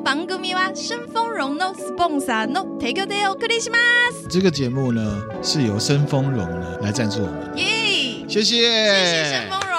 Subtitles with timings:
[0.00, 3.76] 番组は声丰荣のスポンサーの提供でお送りしま
[4.10, 4.26] す。
[4.26, 8.26] 这个节目呢是由声丰荣呢来赞助我们，耶、yeah!！
[8.26, 9.76] 谢谢，谢谢声丰荣。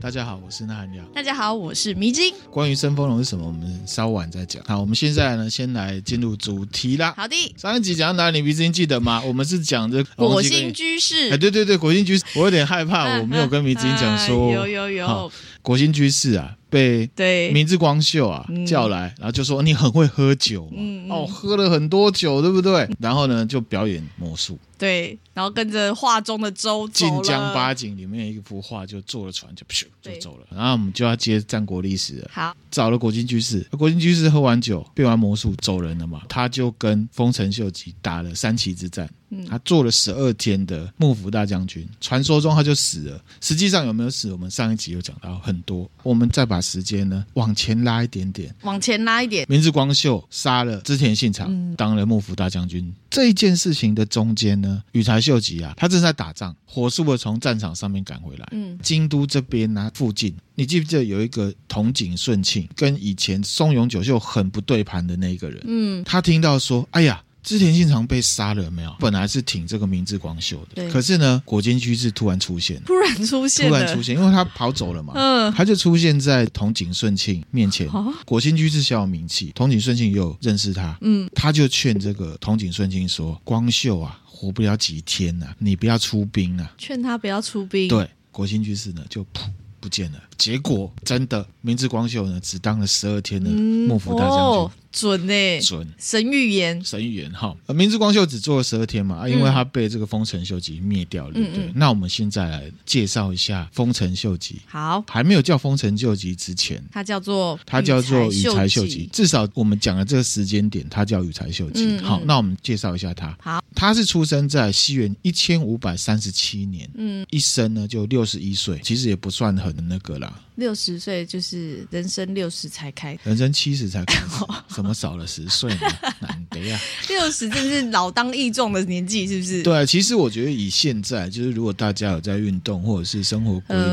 [0.00, 1.06] 大家好，我是纳汉亮。
[1.14, 2.34] 大家好，我是迷津。
[2.50, 4.60] 关于声丰荣是什么，我们稍晚再讲。
[4.66, 7.14] 好，我们现在呢，先来进入主题啦。
[7.16, 7.54] 好的。
[7.56, 8.42] 上一集讲到哪里？
[8.42, 9.22] 迷津记得吗？
[9.24, 11.30] 我们是讲这火星居士。
[11.30, 14.50] 哎，对对对，火星居士，我有点害怕，我没有跟迷津讲说。
[14.50, 15.30] 有有有。
[15.62, 22.89] 火星居士啊， 被对明治光秀啊叫来，然后就说你很会喝酒嘛，嗯、哦，喝了很多酒，对不对？
[22.99, 24.57] 然后呢，就表演魔术。
[24.77, 30.45] 对，然后跟着画中的周走晋江八景里面一幅画，就坐了船就咻就走了。
[30.51, 32.29] 然后我们就要接战国历史了。
[32.31, 39.09] 好，找了火星居士，火星居士喝完酒变完魔术走人了嘛，他就跟丰臣秀吉打了三旗之战。
[39.29, 43.21] 嗯，他做了十二天的幕府大将军，传说中他就死了。
[43.41, 44.31] 实际上有没有死？
[44.31, 45.89] 我们上一集有讲到很多。
[46.01, 49.45] 我们再把时间呢往前拉一点点，往前拉一点。
[49.49, 52.93] 明智光秀杀了织田信长，嗯，当了幕府大将军。
[53.09, 58.47] 这一件事情的中间呢，羽柴秀吉啊，他正在打仗，火速的从战场上面赶回来。
[58.51, 65.61] 嗯，京都这边呢，啊，附近，你记不记得有一个筒井顺庆跟以前松永久秀很不对盘的那一个人？
[65.65, 67.21] 嗯，他听到说，哎呀。
[67.43, 68.93] 织田信长被杀了没有？
[68.99, 77.89] 本来是挺这个明智光秀的，可是呢，果金居士突然出现，突然出现，突然出现，因为他跑走了嘛，嗯，他就出现在筒井顺庆面前。
[78.25, 87.87] 果金居士小有名气，筒井顺庆也有认识他，嗯，他就劝这个筒井顺庆说：“光秀啊，活不了几天啊，你不要出兵啊。”劝他不要出兵。
[87.87, 89.49] 对，国兴居士呢就噗
[89.79, 90.21] 不见了。
[90.37, 94.37] 结果真的，明智光秀呢只当了十二天的幕府大将军。
[94.37, 97.55] 嗯哦准呢、欸，准神预言，神预言哈。
[97.67, 101.65] 明智光秀只做了十二天嘛，啊，因为他被这个丰臣秀吉灭掉了，对不对？
[101.65, 104.59] 嗯嗯，那我们现在来介绍一下丰臣秀吉。
[104.65, 109.07] 好，还没有叫丰臣秀吉之前，他叫做他叫做羽柴秀吉。
[109.13, 111.95] 至少我们讲的这个时间点，他叫羽柴秀吉。
[111.99, 113.37] 好，那我们介绍一下他。
[113.39, 120.46] 好，他是出生在西元一千五百三十七年，嗯，一生呢就六十一岁，其实也不算很那个啦。
[120.57, 124.43] 六十岁就是人生六十才开，人生七十才开始，
[124.75, 125.81] 什么少了十岁呢？
[126.19, 126.79] 难得呀！
[127.07, 129.63] 六十真是老当益壮的年纪，是不是？
[129.63, 133.83] 对，其实我觉得以现在，就是如果大家有在运动或者是生活规律，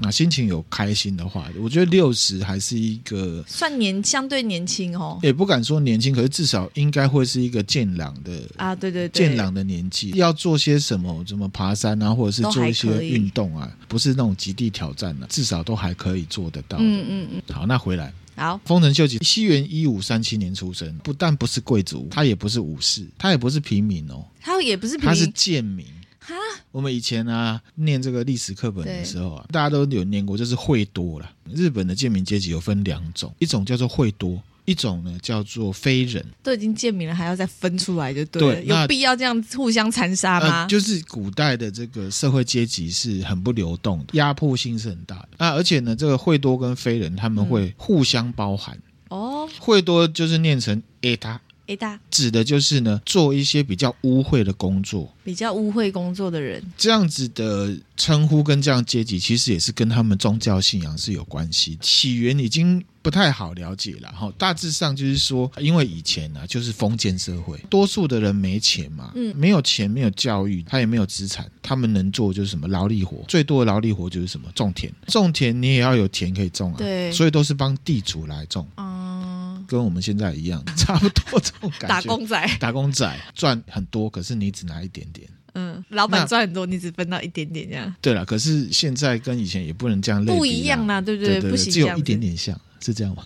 [0.00, 5.18] 那、嗯、心情有开心的话，我觉得六十还是一个算年相对年轻哦。
[5.22, 10.10] 也不敢说年轻，可是至少应该会是一个健朗的啊，对对对，健朗的年纪。
[10.14, 11.22] 要做些什么？
[11.24, 13.70] 怎么爬山啊，或者是做一些运动啊？
[13.86, 16.13] 不是那种极地挑战啊，至少都还可以。
[16.14, 16.84] 可以做得到的。
[16.84, 17.42] 嗯嗯嗯。
[17.52, 18.12] 好，那回来。
[18.36, 25.84] 好，丰臣秀吉西元一五三七年出生，不但不是贵族，他也不是武士，他也不是平民哦，他也不是平民，他是贱民。
[26.20, 26.34] 哈，
[26.70, 31.30] 我们以前啊念这个历史课本的时候啊，大家都有念过，就是会多了。
[31.52, 34.40] 日本的贱民阶级有分两种，一种叫做会多。
[34.64, 38.54] 一种呢叫做非人，都已经贱民了，还要再分出来就对了。
[38.54, 40.62] 对，有必要这样互相残杀吗？
[40.62, 45.28] 呃，就是古代的这个社会阶级是很不流动的，压迫性是很大的。
[45.38, 48.78] 啊，而且呢，这个惠多跟非人他们会互相包含。
[49.08, 51.38] 哦，惠多就是念成 eta。
[51.66, 61.78] Eta 指的就是呢，做一些比较污秽的工作，比较污秽工作的人，这样子的称呼跟这样阶级，其实也是跟他们宗教信仰是有关系。
[61.80, 79.33] 起源已经不太好了解了哈，大致上就是说，因为以前呢、啊、就是封建社会，多数的人没钱嘛，嗯，没有钱，没有教育，他也没有资产，他们能做就是什么劳力活，最多的劳力活就是什么种田，种田你也要有田可以种啊，对，所以都是帮地主来种，嗯。
[79.74, 81.88] 跟我们现在一样， 差不多这种感觉。
[81.88, 85.28] 打工仔，打工仔赚很多，可是你只拿一点点。
[85.56, 87.92] 嗯，老板赚很多，你只分到一点点这样。
[88.00, 90.38] 对了，可是现在跟以前也不能这样类比。
[90.38, 91.40] 不一样啦，对不对？
[91.40, 93.24] 不行，只有一点点像，是这样吗？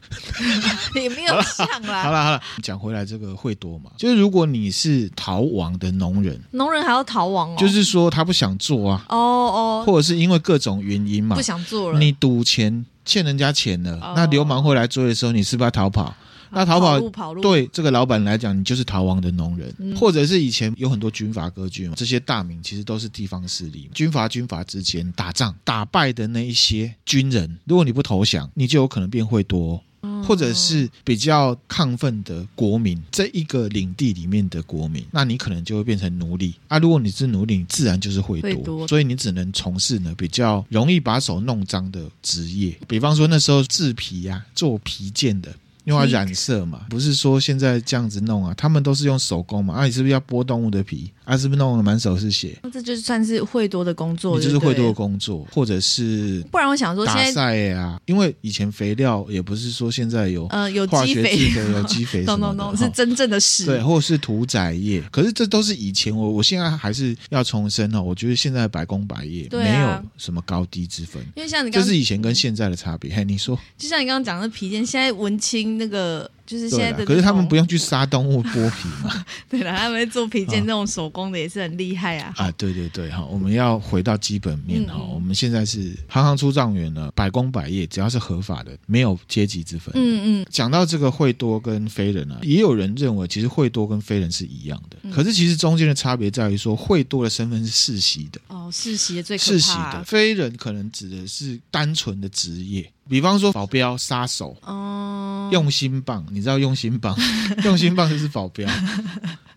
[0.95, 2.03] 也没有像啦。
[2.05, 3.91] 好了好了，讲回来，这个会多嘛？
[3.99, 7.57] 就是如果你是逃亡的农人，农人还要逃亡哦？
[7.59, 11.99] 就是说他不想做啊，哦哦，或者是因为各种原因嘛，不想做了。
[11.99, 16.15] 你赌钱欠人家钱了，哦，那流氓会来追的时候，你是不是要逃跑？
[16.51, 16.81] 那逃
[17.11, 29.83] 跑，对这个老板来讲，你就是逃亡的农人，嗯或者是以前有很多军阀割据嘛，这些大名其实都是地方势力，军阀军阀之间打仗打败的那一些军人，如果你不投降，你就有可能变会多。
[30.25, 36.79] 或者是比较亢奋的国民，这一个领地里面的国民，那你可能就会变成奴隶啊。
[36.79, 45.53] 如果你是奴隶，你自然就是会多，所以你只能从事呢比较容易把手弄脏的职业，比方说那时候制皮呀、啊，做皮件的。
[45.89, 49.75] 因为要染色嘛，不是说现在这样子弄啊，他们都是用手工嘛。
[49.75, 51.11] 啊，你是不是要剥动物的皮？
[51.25, 52.59] 啊，是不是弄得满手是血？
[52.63, 73.15] 那这就算是会多的工作，你就是会多的工作，或者是不然我想说现在打晒啊，因为以前肥料也不是说现在有呃有化学机肥有机肥 什么的是真正的屎，对，或者是屠宰业，可是这都是以前我我现在还是要重申哦，我觉得现在百工百业、没有什么高低之分，因为像你刚这是以前跟现在的差别。
[73.15, 73.59] 嘿，你说。
[73.77, 79.25] 就像你刚刚讲的皮件，现在文青那个就是现在的，可是他们不用去杀动物剥皮嘛？
[79.51, 82.33] 对了，他们做皮件啊那种手工的也是很厉害啊。
[82.39, 89.93] 啊，对对对，哈，我们要回到基本面哈、我们现在是行行出状元了，百工百业，只要是合法的，没有阶级之分。
[89.95, 98.41] 嗯嗯，讲到这个会多跟非人啊，也有人认为其实会多跟非人是一样的，嗯可是其实中间的差别在于说，会多的身份是世袭的。
[98.49, 100.03] 哦，世袭的最可世袭的。
[100.05, 107.17] 非人可能指的是单纯的职业，比方说保镖、杀手、哦，用心棒，你知道用心棒？
[107.65, 108.69] 用心棒就是保镖，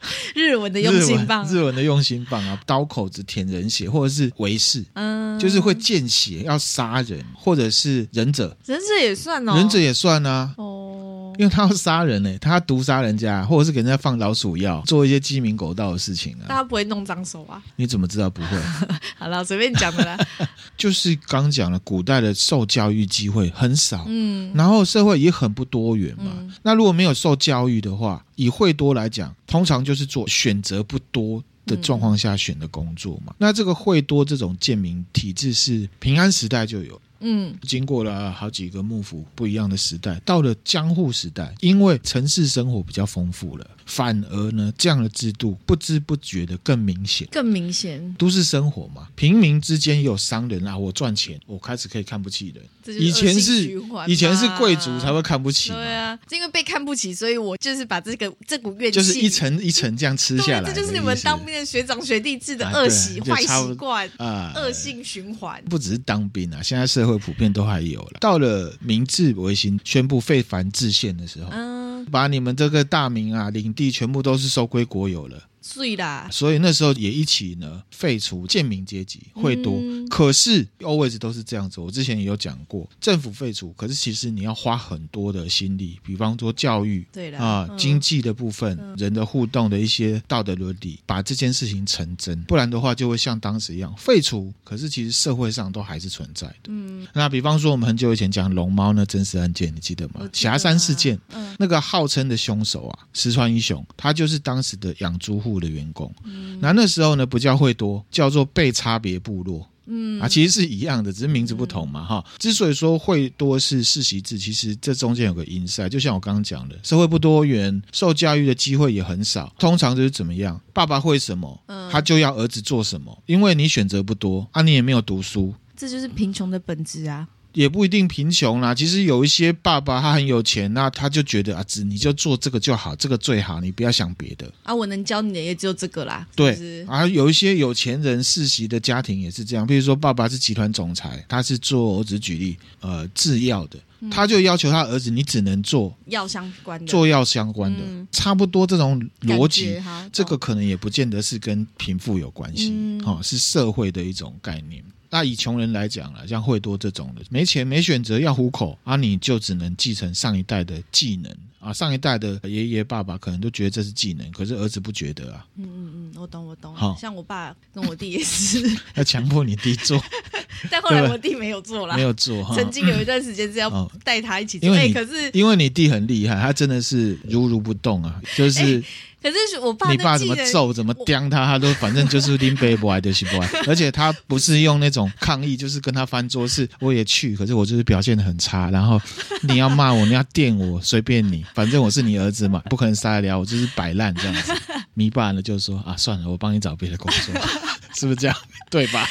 [0.35, 10.53] 日文的用心棒，日文日文的用心棒啊，刀口子舔人血，或者是为士，嗯，就是会见血要杀人，或者是忍者，忍者也算哦，忍者也算啊。
[10.57, 16.45] 哦，因为他要杀人呢、欸，他毒杀人家，或者是给人家放老鼠药，做一些鸡鸣狗盗的事情啊。
[16.47, 17.61] 大家不会弄脏手啊。
[17.75, 18.57] 你怎么知道不会？
[19.17, 20.17] 好了，随便讲的啦。
[20.77, 26.31] 就是刚讲了，古代的受教育机会很少，嗯，然后社会也很不多元嘛。
[26.37, 33.33] 嗯那如果没有受教育的话，以会多来讲，通常就是做选择不多的状况下选的工作嘛。
[33.37, 37.01] 那这个会多这种贱民体制是平安时代就有。
[37.23, 47.27] 嗯，经过了好几个幕府不一样的时代，到了江户时代，因为城市生活比较丰富了，反而呢，这样的制度不知不觉的更明显。
[47.29, 48.15] 更明显。
[48.17, 52.97] 都市生活嘛，平民之间也有商人啊，我赚钱，我开始可以看不起人。
[52.97, 53.69] 以前是
[54.07, 65.61] 以前是贵族才会看不起嘛，对啊，是因为被看不起，所以我就是把这个这股怨气，就是一层一层这样吃下来这就是你们当兵的学长学弟制的啊恶习、对坏习惯、啊恶性循环。
[65.69, 68.17] 不只是当兵啊，现在社会普遍都还有了。
[68.21, 75.50] 到了明治维新宣布废藩置县的时候，嗯，把你们这个大明啊、领地全部都是收归国有了。
[75.61, 79.77] 碎啦，所以那时候也一起呢废除贱民阶级，会多。
[79.79, 80.07] 嗯。
[80.09, 87.77] 可是 always 都是这样子，我之前也有讲过，政府废除，可是其实你要花很多的心力，比方说教育，对啦啊，嗯。
[87.77, 96.55] 经济的部分，人的互动的一些道德伦理，把这件事情成真，不然的话就会像当时一样废除，可是其实社会上都还是存在的。
[96.69, 100.29] 嗯，那比方说我们很久以前讲龙猫那真实案件，你记得吗？
[100.33, 101.55] 霞山事件，嗯。
[101.59, 106.13] 那个号称的凶手啊，石川一雄，他就是当时的养猪户的员工。
[106.25, 109.67] 嗯那那时候呢，不叫会多，叫做被差别部落。
[109.87, 112.23] 嗯啊，其实是一样的，只是名字不同嘛，哈。
[112.37, 127.27] 之所以说会多是世袭制，其实这中间有个因塞，就像我刚刚讲的，社会不多元，受教育的机会也很少，通常就是怎么样，爸爸会什么，嗯他就要儿子做什么，因为你选择不多啊，你也没有读书，这就是贫穷的本质啊。
[127.53, 128.73] 也不一定贫穷啦。
[128.73, 134.51] 其实有一些爸爸他很有钱，那他就觉得啊，子你就做这个就好，这个最好，你不要想别的。
[134.63, 136.27] 啊，我能教你的也只有这个啦。
[136.35, 154.83] 对是不是啊，有一些有钱人世袭的家庭也是这样，比如说爸爸是集团总裁，他是做我只举例，呃，制药的，他就要求他儿子，你只能做药相关的做药相关的，嗯差不多这种逻辑，哈这个可能也不见得是跟贫富有关系，嗯哦，是社会的一种概念。
[155.11, 161.29] 那以穷人来讲了，像惠多这种的，没钱没选择要糊口啊，你就只能继承上一代的技能。
[161.61, 166.97] 啊，上一代的爷爷爸爸可能都觉得这是技能，可是儿子不觉得啊，嗯嗯嗯，我懂我懂好。
[166.99, 168.59] 像我爸跟我弟也是，
[168.95, 170.03] 要强迫你弟做，
[170.71, 172.01] 但后来我弟没有做啦没。
[172.01, 172.55] 有做哈。
[172.55, 178.83] 曾经有一段时间是要哦带他一起做，哎，因为你可是因为你弟很厉害，他真的是如如不动啊，就是
[179.21, 188.99] 可是我爸你爸怎么揍怎么刁他，他都反正就是拎背不来就是不来，而且他不是用那种抗议，就是跟他翻桌，是我也去，可是我就是表现的很差，然后
[189.43, 194.53] 你要骂我，你要电我，随便你，反正我是你儿子嘛，不可能杀得了我，就是摆烂这样子。
[194.93, 197.33] 你爸呢就说啊，算了，我帮你找别的工作，
[197.95, 198.37] 是不是这样？
[198.69, 199.07] 对吧？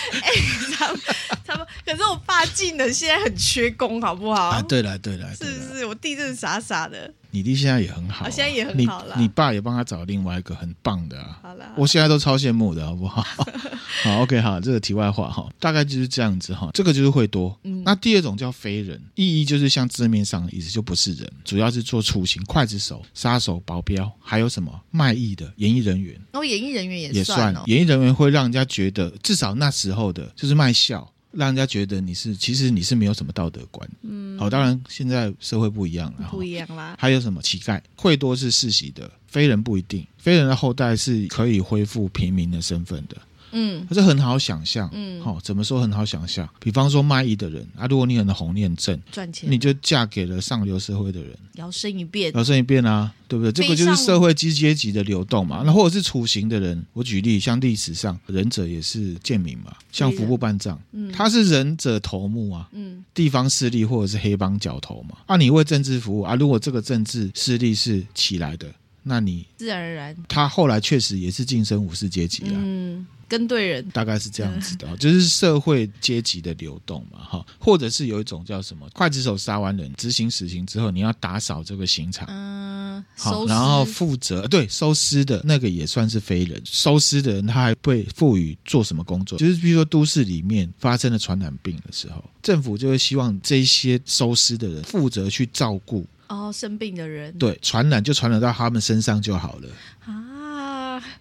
[0.79, 1.01] 他们
[1.47, 4.49] 他们，可是我爸技能现在很缺工，好不好？
[4.49, 5.87] 啊，对了对了，是不是？
[5.87, 7.13] 我弟真的傻傻的。
[7.31, 9.15] 你弟现在也很好、现在也很好了。
[9.19, 11.39] 你爸也帮他找另外一个很棒的啊。
[11.43, 13.23] 好了，我现在都超羡慕的，好不好？
[14.03, 16.71] 好，OK，好，这个题外话哈，大概就是这样子哈。
[16.73, 17.59] 这个就是会多。
[17.65, 26.19] 嗯，那第二种叫非人，意义就是像字面上的意思，就不是人，主要是做处刑、刽子手、杀手、保镖，还有什么卖艺的演艺人员。
[26.33, 27.63] 哦，演艺人员也也算哦。
[27.67, 31.11] 演艺人员会让人家觉得，至少那时候的就是卖笑。
[31.33, 33.89] 让人家觉得你是，其实你是没有什么道德观。
[34.03, 36.97] 嗯，好，当然现在社会不一样了，不一样啦。
[36.99, 37.81] 还有什么乞丐？
[37.97, 40.07] 会多是世袭的，非人不一定。
[40.19, 43.17] 非人的后代是可以恢复平民的身份的。
[43.52, 44.88] 嗯，这很好想象。
[44.92, 46.49] 嗯，好，怎么说很好想象？
[46.59, 53.52] 比方说卖艺的人啊，如果你很红，你很正，赚钱，你就嫁给了上流社会的人，摇身一变，摇身一变啊，对不对？
[53.52, 55.62] 这个就是社会阶阶级的流动嘛。
[55.64, 65.19] 那或者是处刑的人，我举例，像历史上忍者也是贱民嘛，像服部半藏，嗯，他是忍者头目啊，嗯，地方势力或者是黑帮角头嘛。
[65.26, 73.07] 啊，你为政治服务啊，如果这个政治势力是起来的，那你自然而然，他后来确实也是晋升武士阶级了，嗯。
[73.31, 73.89] 跟对人。
[73.91, 89.39] 大概是这样子的，嗯、 就是社会阶级的流动嘛，哈，或者是有一种叫什么，刽子手杀完人，执行死刑之后，你要打扫这个刑场，嗯，好，然后负责对收尸的那个也算是非人，收尸的人他还被赋予做什么工作？
[89.39, 99.69] 就是比如说都市里面发生了传染病的时候，政府就会希望这些收尸的人负责去照顾哦生病的人，对，传染就传染到他们身上就好了。
[100.05, 100.27] 啊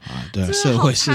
[0.08, 1.12] 啊，对，社会是。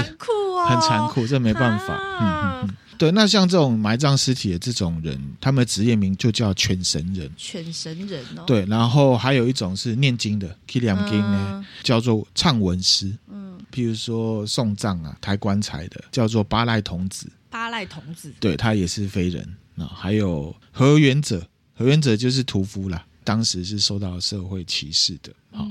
[0.67, 1.95] 很残酷，这没办法。
[2.19, 3.11] 嗯嗯嗯，对。
[3.11, 7.31] 那像这种埋葬尸体的这种人，他们的职业名就叫犬神人。
[7.37, 8.43] 犬神人哦。
[8.47, 13.13] 对，然后还有一种是念经的 Kiliam King 呢，叫做唱文师。
[13.27, 17.31] 嗯，譬如说送葬啊、抬棺材的，叫做八赖童子。
[17.51, 19.85] 八赖童子，对，他也是非人啊。
[19.95, 23.05] 还有河原者，河原者就是屠夫啦。
[23.25, 25.67] 当时是受到社会歧视的，好，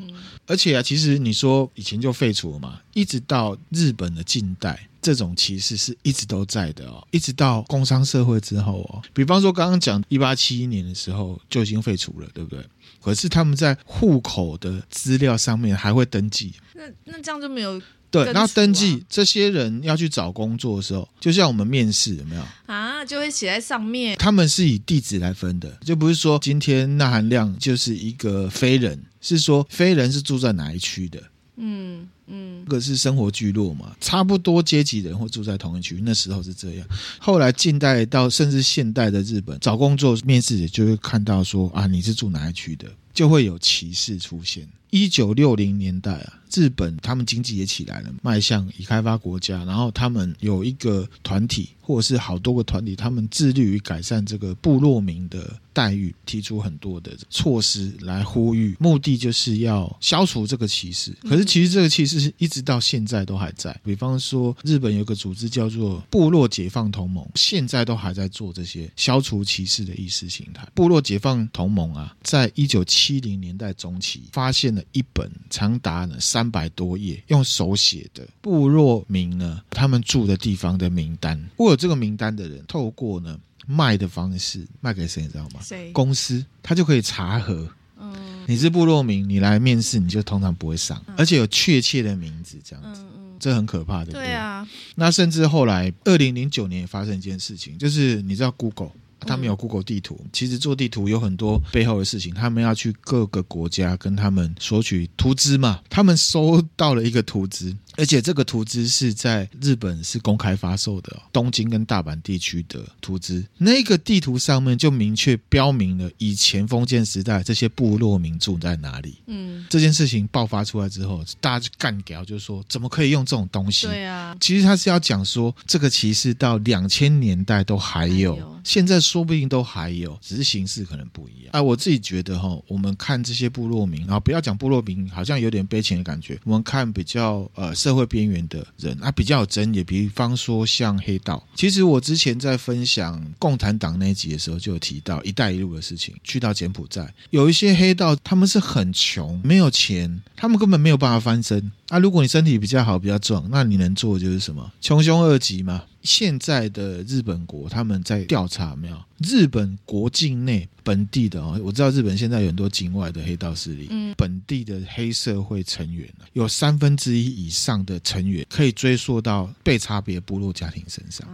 [0.47, 12.63] 而且啊，其实你说以前就废除了嘛，一直到日本的近代，这种歧视是一直都在的哦，一直到工商社会之后哦，比方说刚刚讲一八七一年的时候就已经废除了，对不对？
[13.01, 17.81] 可是他们在户口的资料上面还会登记，那那这样就没有。
[18.23, 23.05] 对，然后登记这些人要去找工作的时候，就像我们面试有没有啊？
[23.05, 24.17] 就会写在上面。
[24.19, 31.23] 他们是以地址来分的，就不是说今天那含量就是一个非人，是说非人是住在哪一区的。
[31.57, 36.01] 嗯嗯，这个是生活聚落嘛，差不多阶级的人会住在同一区。
[36.03, 36.87] 那时候是这样，
[37.19, 44.69] 后来近代到甚至现代的日本，找工作面试也就会看到说啊，你是住哪一区的，就会有歧视出现。
[44.95, 61.11] 一九六零年代啊，日本他们经济也起来了，迈向已开发国家，然后他们有一个团体，或者是好多个团体，他们致力于改善这个部落民的待遇，提出很多的措施来呼吁，目的就是要消除这个歧视。
[61.29, 63.77] 可是其实这个歧视一直到现在都还在。
[63.83, 70.65] 比方说，日本有个组织叫做部落解放同盟，现在都还在做这些消除歧视的意识形态。
[70.73, 74.81] 部落解放同盟啊，在一九七零年代中期发现了。
[74.93, 81.43] 一本长达呢三百多页，用手写的部落名呢，他们住的地方的名单。
[81.57, 85.61] 握有这个名单的人，透过呢卖的方式卖给谁，你知道吗？
[85.63, 85.91] 谁？
[85.93, 87.69] 公司，他就可以查核。
[87.99, 88.15] 嗯，
[88.47, 93.03] 你是部落名，你来面试，你就通常不会上，嗯、而且有确切的名字，这样子，
[93.39, 94.13] 这很可怕的。
[94.13, 94.67] 对啊。
[94.97, 98.91] 那甚至后来，二零零九年也发生一件事情，就是你知道 Google。
[99.25, 102.33] 他们有 Google 地图，其实做地图有很多背后的事情。
[102.35, 107.75] 他们要去各个国家跟他们索取图资嘛，他们收到了一个图资。
[107.97, 119.19] 而且这个图资是在日本是公开发售的，东京跟大阪地区的图资，那个地图上面就明确标明了以前封建时代这些部落民住在哪里。
[119.29, 123.87] 嗯，这件事情爆发出来之后，大家就干掉，就是说怎么可以用这种东西？
[123.87, 131.51] 对啊，其实他是要讲说这个歧视到两千年代都还有，现在说不定都还有，只是形式可能不一样。
[131.53, 136.41] 哎，我自己觉得哈，我们看这些部落民，然后不要讲部落民，好像有点悲情的感觉。
[136.43, 137.73] 我们看比较呃。
[137.85, 139.85] 社会边缘的人啊，比较有争议。
[139.85, 146.15] 比方说像黑道，其实我之前在分享共产党那集的时候，就有提到“一带一路”的事情。
[146.25, 151.71] 去到柬埔寨，有一些黑道，他们是很穷，没有钱，他们根本没有办法翻身。
[151.89, 154.73] 啊，如果你身体比较好、比较壮，那你能做的就是什么？
[154.81, 155.83] 穷凶恶极嘛。
[156.05, 159.05] 现在的日本国，他们在调查没有？
[159.19, 171.27] 日本国境内本地的哦，我知道日本现在有很多境外的黑道势力，嗯，本地的黑社会成员有三分之一以上的成员可以追溯到被差别部落家庭身上。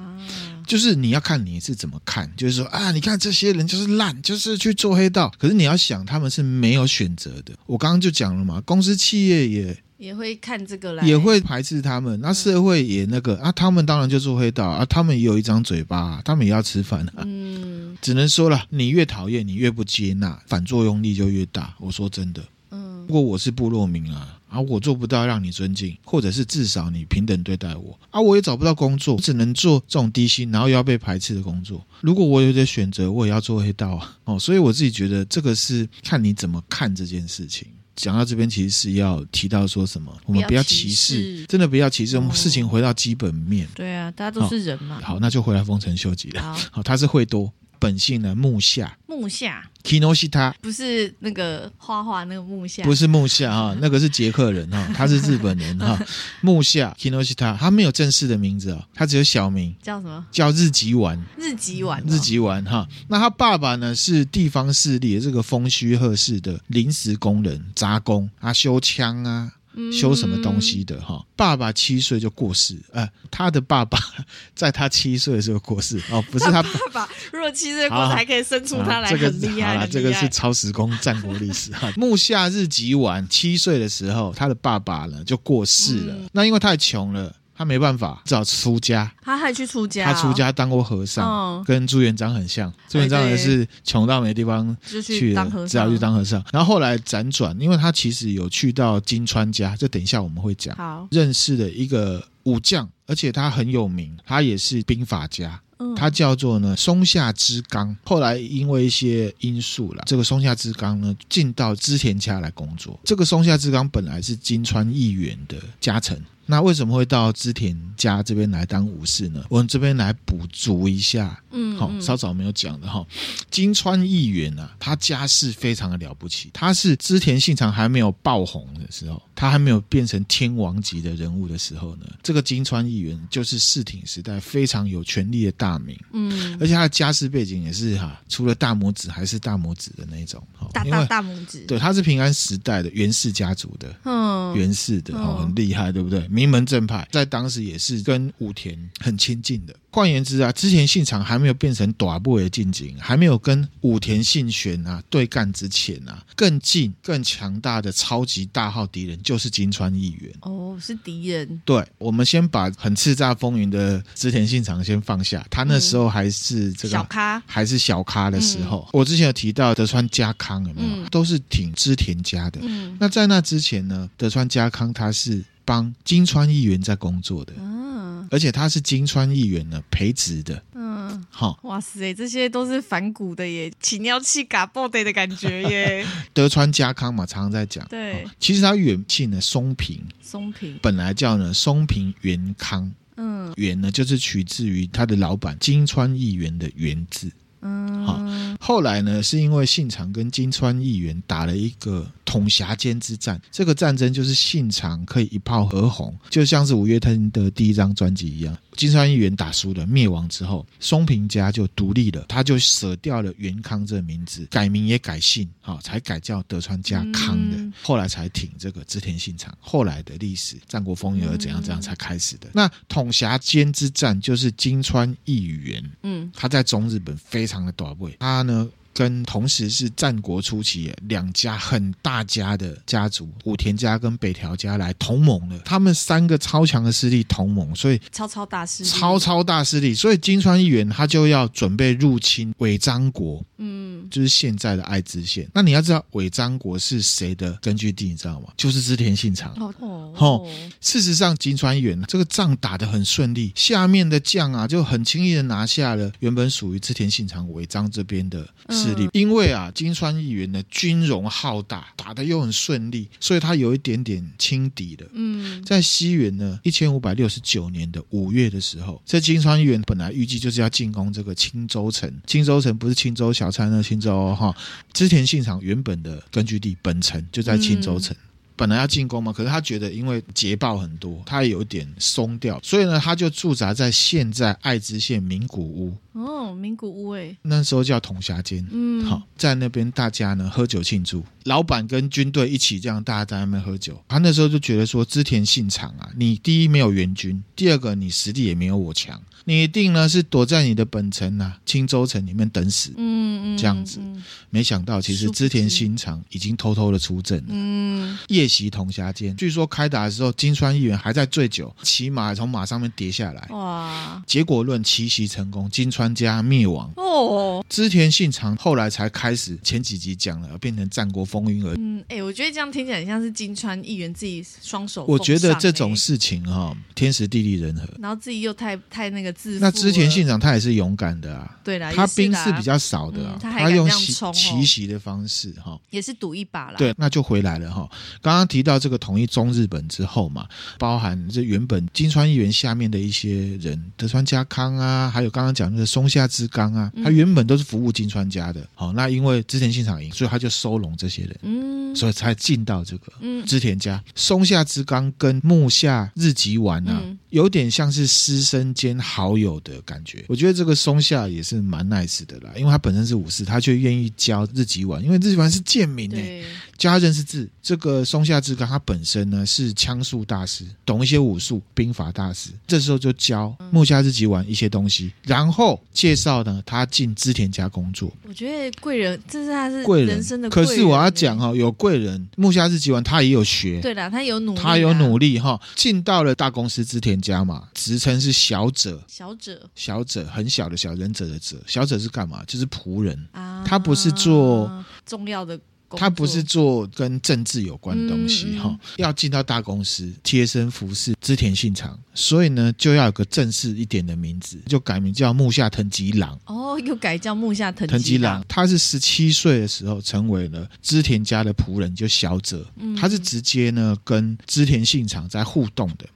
[0.70, 5.28] 就是你要看你是怎么看，就是说啊，你看这些人就是烂，就是去做黑道。
[5.36, 7.52] 可是你要想，他们是没有选择的。
[7.66, 12.20] 我刚刚就讲了嘛，公司企业也也会看这个来，也会排斥他们。
[12.20, 17.24] 那社会也那个、嗯、啊，他们当然就做黑道啊，他们也有一张嘴巴、啊，他们也要吃饭啊。
[17.26, 21.74] 嗯，只能说了，你越讨厌，你越不接纳，反作用力就越大。
[21.80, 22.40] 我说真的。
[22.70, 24.38] 嗯，不过我是部落民啊。
[24.50, 31.86] 啊，我做不到让你尊敬，或者是至少你平等对待我啊，我也找不到工作，只能做这种低薪，然后又要被排斥的工作。
[32.00, 34.18] 如果我有点选择，我也要做黑道啊。
[34.24, 37.66] 哦，所以我自己觉得这个是看你怎么看这件事情。
[37.96, 42.16] 讲到这边，其实是要提到说什么，我们不要歧视，真的不要歧视。
[42.16, 44.98] 我们事情回到基本面，对啊，大家都是人嘛。
[45.02, 46.42] 好，那就回来丰臣秀吉了。
[46.42, 47.52] 好，好，他是会多。
[47.80, 48.96] 本姓呢，木下。
[49.06, 55.98] 木下，Kinoshita，不是那个花花那个木下，不是木下哈， 那个是捷克人哈，他是日本人哈。
[56.40, 60.24] 木下 Kinoshita，他没有正式的名字哦，他只有小名，叫什么？
[60.30, 61.20] 叫日吉丸。
[61.36, 62.86] 日吉丸，日吉丸哈。
[63.08, 69.52] 那他爸爸呢是地方势力的这个丰须贺氏的临时工人杂工，他修枪啊。
[69.92, 71.24] 修什么东西的哈？
[71.36, 73.98] 爸爸七岁就过世，呃，他的爸爸
[74.54, 77.08] 在他七岁的时候过世哦，不是他 爸爸。
[77.32, 79.86] 如果七岁过世还可以生出他来，这个很厉害。
[79.86, 81.92] 这个是超时空战国历史哈。
[81.96, 86.14] 木下日吉晚七岁的时候，他的爸爸呢就过世了。
[86.32, 87.34] 那因为太穷了。
[87.60, 89.12] 他没办法，只好出家。
[89.20, 92.72] 他还去出家，哦，他出家当过和尚，哦、跟朱元璋很像。
[92.88, 96.42] 朱元璋也是穷到没地方去了，只好去当和尚。
[96.54, 100.74] 然后后来辗转，因为他其实有去到金川家，这等一下我们会讲。
[100.74, 105.60] 好，认识的一个武将，而且他很有名，他也是兵法家。
[105.96, 107.94] 他叫做呢松下之纲。
[108.04, 112.98] 后来因为一些因素啦，这个松下之纲呢进到织田家来工作。
[113.04, 116.22] 这个松下之纲本来是金川义元的家臣。
[116.50, 119.42] 那为什么会到织田家这边来当武士呢？
[119.48, 123.06] 我们这边来补足一下，嗯，好，稍早没有讲的哈。
[123.50, 146.28] 金川义元啊，他家世非常的了不起，他是织田信长还没有爆红的时候，他还没有变成天王级的人物的时候呢，这个金川议员就是世挺时代非常有权力的大名，嗯，而且他的家世背景也是哈，除了大拇指还是大拇指的那种，大大大拇指，对，他是平安时代的源氏家族的，嗯，源氏的哦，很厉害，对不对？
[146.28, 149.74] 名门正派，在当时也是跟武田很亲近的。
[149.92, 160.32] 换言之啊，之前信长还没有变成短部的近景，还没有跟武田信玄啊对干之前啊，更近、更强大的超级大号敌人就是金川议员。
[160.40, 161.62] 哦，是敌人。
[161.64, 168.84] 对，我们先把很叱咤风云的织田信长先放下，他那时候还是这个、嗯、小咖，还是小咖的时候。
[168.88, 170.88] 嗯、我之前有提到德川家康有没有？
[170.88, 172.58] 嗯、都是挺织田家的。
[172.64, 175.44] 嗯、那在那之前呢，德川家康他是。
[175.70, 186.04] 帮金川议员在工作的，嗯，而且他是金川议员呢培植的，嗯，好，哇塞，这些都是反骨的耶，起尿气嘎爆的的感觉耶。
[186.34, 190.76] 德川家康嘛，常常在讲，对，其实他远近呢松平，松平。
[190.82, 197.30] 本来叫呢松平元康，嗯，元呢就是取自于他的老板金川议员的元字。
[197.62, 198.18] 嗯，好，
[198.58, 208.56] 后来呢，是因为信长跟金川议员打了一个统辖间之战，这个战争就是信长可以一炮而红，就像是五月天的第一张专辑一样。
[208.80, 217.58] 今川议员打输了，灭亡之后，松平家就独立了，他就舍掉了元康这个名字，改名也改姓，好，才改叫德川家康的。
[217.58, 219.54] 嗯、后来才挺这个织田信长。
[219.60, 222.48] 后来的历史，战国风云怎样怎样才开始的。
[222.48, 228.66] 嗯、那统辖间之战就是金川义元，嗯，他在中日本非常的大位，他呢。
[229.00, 245.48] 跟同时是战国初期两家很大家的家族武田家跟北条家来同盟了，他们三个超强的势力同盟，所以超超大势力，超超大势力，所以金川义元他就要准备入侵尾张国，嗯，就是现在的爱知县。
[245.54, 248.48] 那你要知道尾张国是谁的根据地，你知道吗？
[248.54, 249.54] 就是织田信长。
[249.54, 250.46] 哦，哦，
[250.82, 258.46] 事实上金川义元这个仗打得很顺利，下面的将啊就很轻易的拿下了原本属于织田信长尾张这边的。
[258.68, 265.06] 势力，因为啊，金川议员的军容浩大，打得又很顺利，所以他有一点点轻敌的。
[265.12, 272.12] 嗯，在西元呢一千五百六十九年的五月的时候，这金川议员本来预计就是要进攻这个青州城。
[272.26, 274.54] 青州城不是青州小菜那青州哈，
[274.92, 278.16] 织田信长原本的根据地本城就在青州城。
[278.16, 278.26] 嗯
[278.60, 285.96] 本来要进攻嘛，可是他觉得因为捷报很多，他有点松掉，所以呢，他就驻扎在现在爱知县名古屋。
[286.12, 288.62] 哦，名古屋哎，那时候叫统辖间。
[288.70, 293.98] 嗯，好，在那边大家呢喝酒庆祝，老板跟军队一起这样，大家在那边喝酒。
[294.06, 299.18] 他那时候就觉得说，织田信长啊，你第一没有援军，第二个你实力也没有我强。
[299.44, 303.98] 你一定呢是躲在你的本城呐、啊，青州城里面等死，嗯嗯，这样子。
[304.02, 309.34] 嗯、没想到其实织田信长已经偷偷的出阵了，嗯，夜袭铜匣间。
[309.36, 314.22] 据说开打的时候，金川议员还在醉酒，骑马从马上面跌下来，哇！
[314.26, 316.92] 结果论奇袭成功，金川家灭亡。
[316.96, 321.74] 哦，织田信长后来才开始前几集讲了，变成战国风云儿。
[321.78, 325.10] 嗯，哎、欸，我觉得这样听起来很像是金川议员自己双手、欸。
[325.10, 329.29] 我觉得这种事情哈、哦，天时地利人和，然后自己又太太那个。
[329.60, 333.88] 那织田信长他也是勇敢的啊，对啦，他兵是比较少的，啊嗯，他用
[334.32, 336.74] 奇袭的方式哈，也是赌一把啦。
[336.76, 337.88] 对，那就回来了哈。
[338.22, 340.46] 刚刚提到这个统一中日本之后嘛，
[340.78, 348.66] 包含这原本金川议员下面的一些人，德川家康啊，还有刚刚讲的那个松下之刚啊，他原本都是服务金川家的。
[348.74, 353.12] 好，那因为织田信长赢，所以他就收拢这些人，嗯，所以才进到这个
[353.46, 354.02] 织田家。
[354.14, 366.42] 松下之刚跟木下日吉丸啊，有点像是师生间好好友的感觉，我觉得这个松下也是蛮 nice 的啦，因为他本身是武士，他却愿意教日吉丸，因为日吉丸是贱民哎，
[366.80, 367.46] 教他认识字。
[367.62, 378.10] 这个松下志刚他本身呢是枪术大师，懂一些武术兵法大师，这时候就教木下日吉玩一些东西，然后介绍呢他进织田家工作。
[378.26, 380.70] 我觉得贵人，这是他是贵人人生的贵人。
[380.70, 389.60] 可是我要讲哈、哦，有贵人，木下日吉玩他也有学，对啦，他有努力，他有努力哈，进到了大公司织田家嘛，职称是小者，小者。
[389.74, 392.42] 小者很小的小忍者的者，小者是干嘛？
[392.46, 394.70] 就是仆人，啊、他不是做
[395.04, 395.58] 重要的，
[395.96, 398.78] 他不是做跟政治有关的东西哈、嗯嗯。
[398.98, 406.38] 要进到大公司，贴身服侍织田信长，所以呢，就要有个正式一点的名字，就改名叫木下藤吉郎。
[406.46, 408.44] 哦，又改叫木下藤藤吉郎。
[408.48, 412.66] 他是十七岁的时候成为了织田家的仆人，就小泽。
[412.76, 416.06] 嗯、他是直接呢跟织田信长在互动的。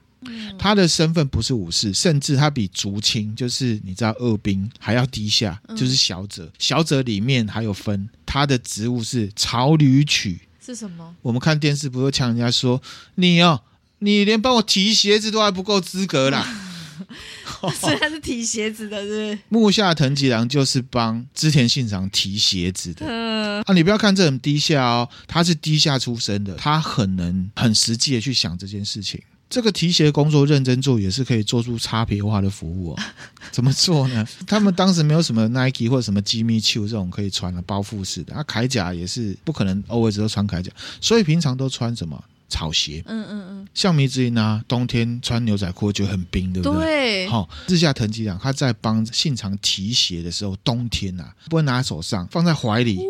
[0.58, 6.50] 他的身份不是武士，甚至他比竹青，就是你知道二兵还要低下，就是小者。
[6.58, 10.40] 小者里面还有分，他的职务是草履曲。
[10.64, 11.14] 是什么？
[11.20, 12.80] 我们看电视不会呛人家说
[13.16, 13.60] 你哦，
[13.98, 16.60] 你连帮我提鞋子都还不够资格啦。
[17.80, 19.38] 所以他是提鞋子的，是不是？
[19.48, 23.04] 木下藤吉郎就是帮织田信长提鞋子的。
[23.06, 29.20] 嗯啊，你不要看这很低下哦，他是低下出身的，他很能很实际的去想这件事情。
[29.55, 32.99] 这个提鞋工作认真做，也是可以做出差别化的服务哦。
[33.53, 34.27] 怎么做呢？
[34.49, 43.01] 他们当时没有什么 Nike 或者什么 Jimmy Choo 这种可以穿的包覆式的，啊，铠甲也是不可能 always 都穿铠甲，所以平常都穿什么草鞋。
[43.07, 43.69] 嗯嗯嗯。
[43.73, 46.85] 像迷之音啊，冬天穿牛仔裤就很冰，对不对？
[46.85, 47.29] 对。
[47.29, 52.99] 好，日下藤吉郎他在帮信长提鞋的时候，冬天啊，不会拿在手上，放在怀里。
[52.99, 53.05] 哦，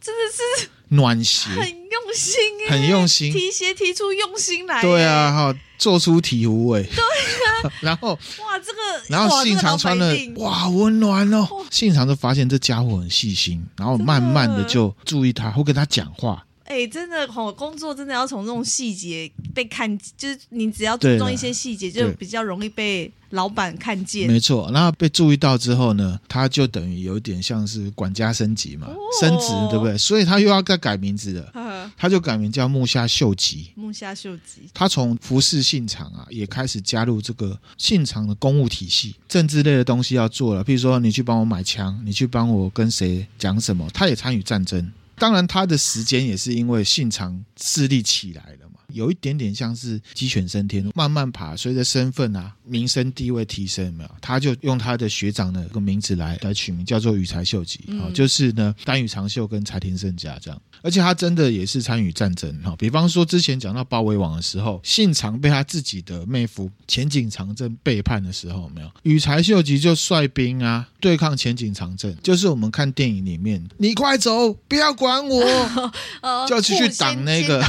[0.00, 0.68] 真的是。
[0.88, 4.80] 暖鞋很用心，很用心，提鞋提出用心来。
[4.80, 6.82] 对啊，哈，做出体无味。
[6.84, 11.48] 对啊， 然后哇，这个然后信长穿了哇，温暖哦。
[11.70, 16.44] 信长就发现这家伙很细心，然后慢慢的就注意他，会跟他讲话。
[16.64, 24.26] 哎、欸，真的好，工作真的要从这种细节被看，就是你只要注重一些细节，就比较容易被老板看见。
[24.26, 29.98] 没错，然后被注意到之后呢，他就等于有点像是管家升级嘛，哦、升职，对不对？
[29.98, 33.70] 所以他又要再改名字了，呵他就改名叫木下秀吉。
[33.74, 44.90] 木下秀吉，他从服侍信长啊，也开始加入这个信长的公务体系，政治类的东西要做了，譬如说你去帮我买枪，你去帮我跟谁讲什么，他也参与战争。
[45.16, 48.63] 当然，他的时间也是因为信长势力起来了，
[48.94, 60.60] 有一点点像是鸡犬升天，慢慢爬，随着身份啊、名声地位提升，没有，他就用他的学长的一个名字来来取名，叫做羽柴秀吉，好、嗯，就是呢丹羽长秀跟柴田胜家这样。
[60.82, 75.42] 而且他真的也是参与战争哈，比方说之前讲到包围网的时候，信长被他自己的妹夫前井长政背叛的时候，有没有羽柴秀吉就率兵啊对抗前井长政，就是我们看电影里面，你快走，不要管我，
[76.46, 77.64] 就是去挡那个，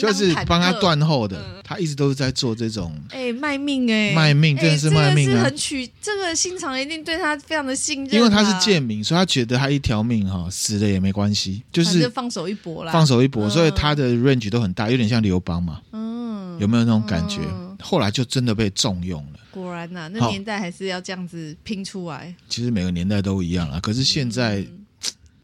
[0.00, 15.80] 就是帮他断后的，他一直都是在做这种，哎，卖命哎，卖命真的是卖命啊，很取这个心肠一定对他非常的信任，因为他是贱民，所以他觉得他一条命哈死了也没关系，就是放手一搏啦，放手一搏，所以他的 range 都很大，有点像刘邦嘛。
[15.92, 17.40] 嗯，有没有那种感觉？
[17.80, 19.40] 后来就真的被重用了。
[19.50, 22.34] 果然呐，那年代还是要这样子拼出来。
[22.48, 24.64] 其实每个年代都一样啊，可是现在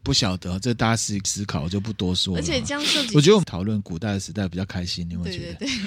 [0.01, 2.39] 不晓得，这大家思思考，我就不多说了。
[2.39, 5.53] 而且江秀吉，我觉得我们讨论古代的时代比较开心，你会觉得？
[5.53, 5.77] 对 对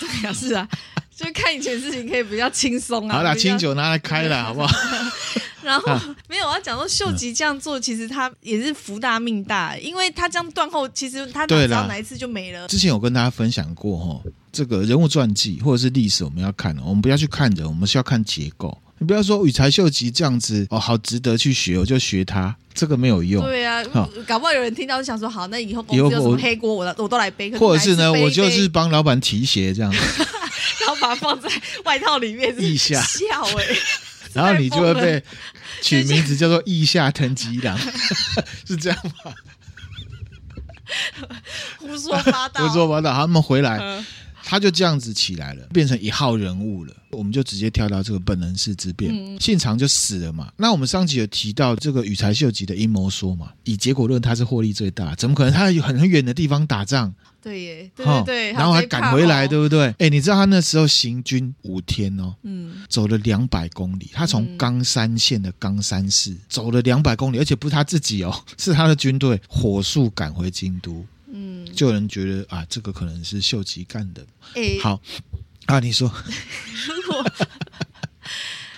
[0.00, 0.68] 对，对啊，是啊，
[1.16, 3.16] 就看以前事情可以比较轻松啊。
[3.16, 4.74] 好啦，清酒拿来开了，好不好？
[5.62, 5.94] 然后
[6.26, 12.66] 没有，我要讲说秀吉这样做，其实他也是福大命大，因为他这样断后，其实他只要哪一次就没了。
[12.66, 18.76] 之前有跟大家分享过哈，这个人物传记或者是历史，我们要看，我们不要去看人，我们是要看结构。
[19.00, 23.42] 你不要说羽柴秀吉这样子哦，好值得去学，我就学他，这个没有用。
[23.42, 23.82] 对啊，
[24.26, 27.50] 搞不好有人听到就想说，好，那以后公司有什么黑锅，我我都来背。
[27.56, 29.98] 或者是呢，我就是帮老板提鞋这样子，
[30.84, 31.48] 然后把它放在
[31.84, 33.26] 外套里面，腋下笑
[33.58, 33.64] 哎。
[34.34, 35.24] 然后你就会被
[35.80, 37.76] 取名字叫做“腋下藤吉郎”，
[38.68, 39.32] 是这样吗？
[41.78, 43.14] 胡说八道，胡说八道。
[43.14, 44.04] 好，他们回来。
[44.50, 46.92] 他就这样子起来了，变成一号人物了。
[47.12, 50.52] 我们就直接跳到这个本能寺之变，嗯、信长就死了嘛。
[50.56, 57.14] 那我们上集有提到这个羽柴秀吉的阴谋说嘛，以结果论他是获利最大，怎么可能他有很很远的地方打仗？
[57.40, 59.94] 对耶，对对对，然后还赶回来，对不对？
[59.98, 71.06] 哎，你知道他那时候行军五天哦，嗯，走了两百公里，他从冈山县的冈山市走了两百公里，而且不是他自己哦，是他的军队火速赶回京都。
[71.70, 74.26] 嗯，就有人觉得啊，这个可能是秀吉干的。
[74.54, 75.00] 哎，好
[75.66, 76.12] 啊，你说，
[76.86, 77.24] 如果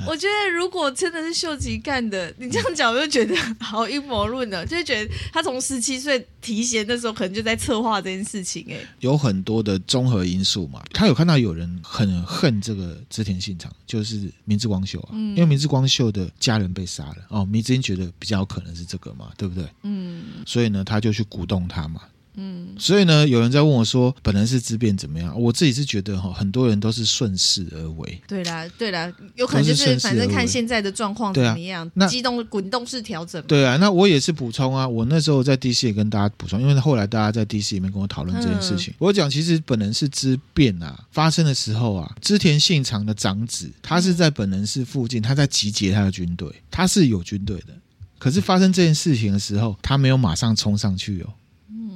[0.04, 8.66] 我觉得如果真的是秀吉干的，你这样讲我就觉得好阴谋论呢， 就觉得他从十七岁提携的时候，可能就在策划这件事情。
[8.68, 10.82] 哎，有很多的综合因素嘛。
[10.92, 19.64] 他有看到有人很恨这个织田信长，就是明智光秀啊，嗯、因为明智光秀的家人被杀了哦，明智觉得比较有可能是这个嘛，对不对？
[19.82, 22.00] 嗯，所以呢，他就去鼓动他嘛。
[22.34, 25.38] 嗯，所以呢，有人在问我说，本能是之变怎么样？
[25.38, 28.22] 我自己是觉得哈，很多人都是顺势而为。
[28.26, 33.42] 对啦，对啦，有可能就是反正看现在的状况怎么样，那机动滚动式调整。
[33.46, 47.74] 对啊，那我也是补充啊，我那时候在 DC 也跟大家补充，因为后来大家在 DC 里面跟我讨论这件事情，嗯、我讲其实本能是之变啊发生的时候啊，织田信长的长子他是在本能寺附近，他在集结他的军队，他是有军队的，
[48.18, 51.28] 可是发生这件事情的时候，他没有马上冲上去哦。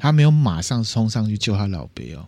[0.01, 2.27] 他没有马上冲上去救他老爹哦，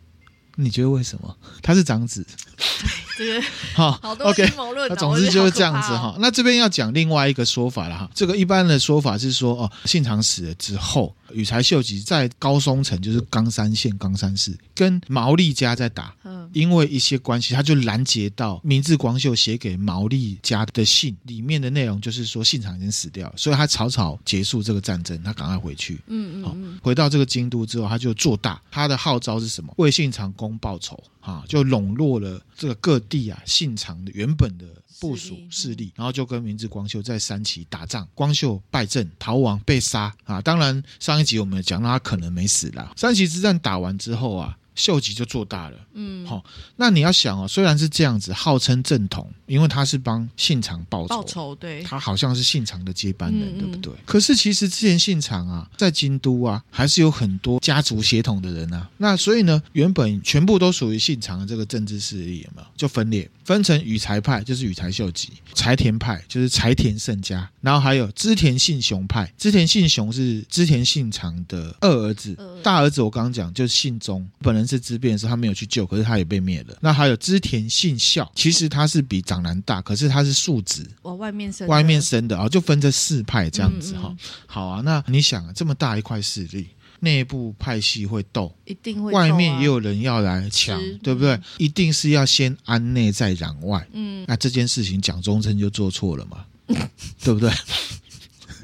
[0.57, 1.37] 你觉得为什么？
[1.63, 2.27] 他是长子，
[3.19, 3.41] 对，
[3.75, 4.89] 好， 好多阴谋论。
[4.89, 6.17] 那总之就是这样子哈。
[6.21, 8.09] 那这边要讲另外一个说法了哈。
[8.15, 11.15] 这个一般的说法是说哦，信长死了之后。
[11.35, 16.15] 羽柴秀吉在高松城，就是冈山县冈山市，跟毛利家在打。
[16.25, 26.01] 嗯因为一些关系，他就拦截到明治光秀写给毛利家的信，里面的内容就是说信长已经死掉了，所以他草草结束这个战争，他赶快回去。
[26.07, 29.71] 嗯嗯，好，回到这个京都之后，他就做大，他的号召是什么？
[29.77, 31.45] 为信长公报仇啊！
[31.47, 34.67] 就笼络了这个各地啊，信长的原本的。
[35.01, 40.43] 部署势力，然后就跟明智光秀在三崎打仗，光秀败阵逃亡被杀啊！
[40.43, 42.93] 当然上一集我们讲到他可能没死啦。
[42.97, 44.59] 三崎之战打完之后啊。
[44.79, 46.43] 秀吉就做大了，嗯，好，
[46.77, 53.93] 那你要想哦，虽然是这样子，号称正统，因为他是帮信长报仇，报仇，对，他好像是信长的接班人，嗯嗯对不对？
[54.07, 62.67] 可是其实之前信长啊，在京都啊，还是有很多家族血统的人啊，那所以呢，原本全部都属于信长的这个政治势力有没有？
[62.77, 74.68] 就分裂，分成羽柴派，就是羽柴秀吉；柴田派，就是柴田胜家；然后还有织田信雄派，织田信雄是织田信长的二儿子，呃、大儿子我刚刚讲就是信忠，本人。
[74.69, 76.77] 是之变的时候，他没有去救，可是他也被灭了。
[76.83, 84.09] 那还有织田信孝，其实他是比长男大，可是他是庶子，往外面生，外面生的啊，就分这四派这样子哈。
[84.11, 86.69] 嗯嗯好啊，那你想啊，这么大一块势力，
[87.01, 91.41] 内部派系会斗，一定会、啊，外面也有人要来抢，是对不对？
[91.57, 93.87] 一定是要先安内再攘外。
[93.93, 96.45] 嗯，那这件事情蒋中正就做错了嘛，
[97.23, 97.51] 对不对？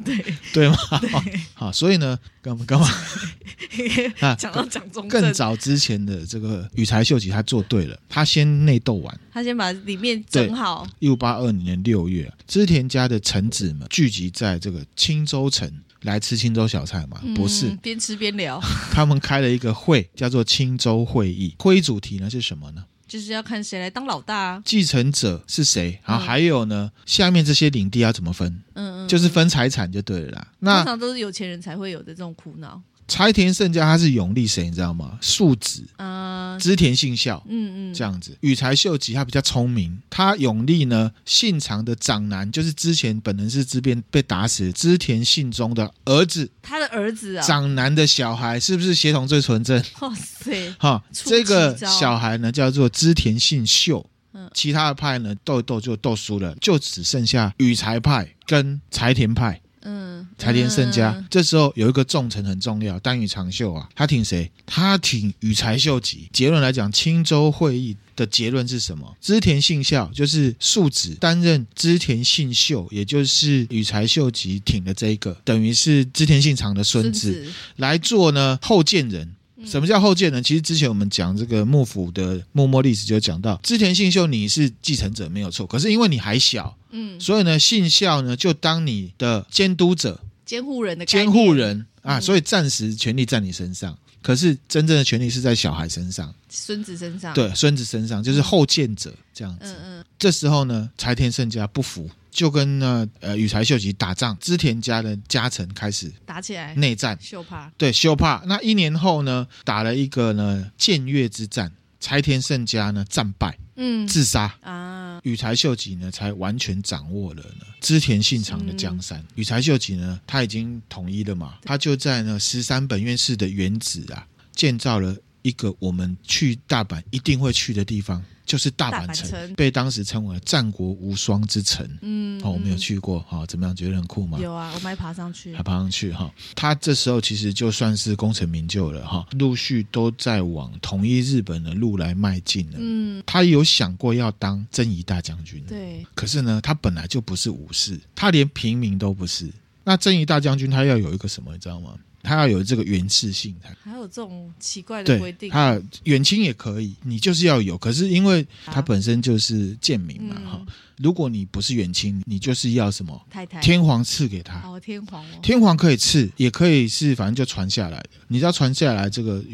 [0.04, 0.76] 对对吗？
[1.00, 1.10] 对
[1.54, 2.88] 好，所以呢，干嘛干嘛？
[4.20, 10.86] 啊，讲到讲中更早之前的这个羽柴秀吉，他做对了，他先内斗完，他先把里面整好。
[10.98, 15.70] 一五八二年六月，织田家的臣子们聚集在这个青州城
[16.02, 17.20] 来吃青州小菜嘛？
[17.24, 18.60] 嗯、不是，边吃边聊。
[18.92, 21.54] 他们开了一个会，叫做青州会议。
[21.58, 22.84] 会议主题呢是什么呢？
[23.14, 25.96] 就是要看谁来当老大啊，继承者是谁？
[26.04, 28.60] 然后还有呢，嗯、下面这些领地要怎么分？
[28.72, 30.48] 嗯嗯，就是分财产就对了啦。
[30.58, 32.82] 那通常都是有钱人才会有的这种苦恼。
[33.06, 35.18] 柴田胜家他是永立谁，你知道吗？
[35.20, 38.36] 庶子啊，织田信孝，嗯嗯，这样子。
[38.40, 46.50] 羽柴秀吉他比较聪明，他永立呢信长的长男，就是之前本能寺之变被打死织田信忠的儿子。
[46.62, 49.82] 他的儿子啊，长男的小孩是不是协同最纯正？
[50.00, 54.08] 哇塞， 哈，这个小孩呢叫做织田信秀。
[54.32, 59.60] 嗯，其他的派呢斗一斗就斗输了，就只剩下羽柴派跟柴田派。
[59.84, 60.26] 嗯。
[60.36, 61.14] 财田胜家。
[61.16, 64.50] 嗯、这时候有一个重臣很重要，丹羽长秀啊，他挺谁？
[64.66, 66.28] 他挺羽柴秀吉。
[66.32, 69.16] 结论来讲，青州会议的结论是什么？
[69.20, 79.34] 织田信孝就是庶子担任织田信秀，也就是羽柴秀吉挺的这一个，等于是织田信长的孙子，孙子来做呢后见人。
[79.66, 80.42] 什么叫后见人？
[80.42, 99.66] 其实之前我们讲这个幕府的幕末历史就讲到，织田信秀你是继承者没有错，可是因为你还小，嗯，所以呢，信孝呢就当你的监督者、监护人的监护人啊，所以暂时权力在你身上，可是真正的权利是在小孩身上，孙子身上，对，孙子身上就是后见者这样子。
[99.66, 102.08] 嗯嗯，这时候呢，柴田胜家不服。
[102.34, 108.42] 就跟呢呃羽柴秀吉打仗，织田家的家臣开始打起来，内战，秀怕对秀怕。
[108.46, 115.20] 那一年后呢，打了一个呢建越之战，柴田胜家呢战败，嗯，自杀啊。
[115.22, 119.18] 羽柴秀吉呢才完全掌握了呢织田信长的江山。
[119.20, 128.20] 嗯、羽柴秀吉呢他已经统一了嘛，他就在呢十三本院寺的原址啊建造了一个我们去大阪一定会去的地方。
[128.46, 131.88] 就是大阪城，被当时称为战国无双之城。
[132.02, 133.74] 嗯，哦，我没有去过，哈、哦，怎么样？
[133.74, 134.38] 觉得很酷吗？
[134.38, 136.30] 有啊，我们还爬上去，还爬上去，哈、哦。
[136.54, 142.76] 他这时候其实就算是功成名就了，哈、哦，陆续都在往统一日本的路来迈进了。
[142.78, 146.06] 嗯，他有想过要当征夷大将军，对。
[146.14, 149.50] 可是呢，他本来就不是武士，他连平民都不是。
[149.84, 151.94] 那正义大将军他要有一个什么，你知道吗？
[152.22, 155.50] 他要有这个源氏姓，还有这种奇怪的规定。
[155.50, 157.76] 他远亲也可以，你就是要有。
[157.76, 160.66] 可是因为他本身就是贱民嘛，哈、嗯。
[160.96, 163.26] 如果你不是远亲，你就是要什么？
[163.28, 163.60] 太太。
[163.60, 164.58] 天皇赐给他。
[164.60, 165.38] 哦，天皇哦。
[165.42, 168.10] 天皇可以赐，也可以是，反正就传下来的。
[168.28, 169.44] 你知道传下来这个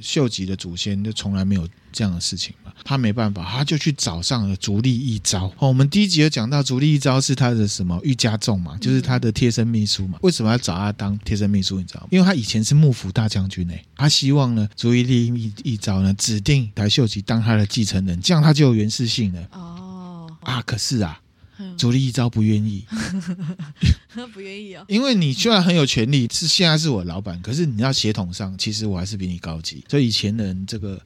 [0.00, 2.54] 秀吉的祖先就从来没有这样的事情。
[2.84, 5.46] 他没办法，他就去找上了足利义昭。
[5.58, 10.18] 哦，我们第一集有讲到足利义昭是他的什么御家众嘛，就是他的贴身秘书嘛。
[10.22, 11.78] 为什么要找他当贴身秘书？
[11.78, 12.08] 你知道吗？
[12.10, 19.40] 因为他以前是幕府大将军诶，他希望呢足利义义昭呢指定台秀吉当他的继承人，这样他就有源氏姓了。
[19.52, 21.18] 哦啊，可是啊。
[21.76, 22.84] 足利义昭不愿意，
[24.32, 24.84] 不愿意哦。
[24.88, 29.84] 因为你虽然很有权利，是现在是我老板，可是你要协同上，其实我还是比你高级。
[29.88, 31.00] 所以以前的人这个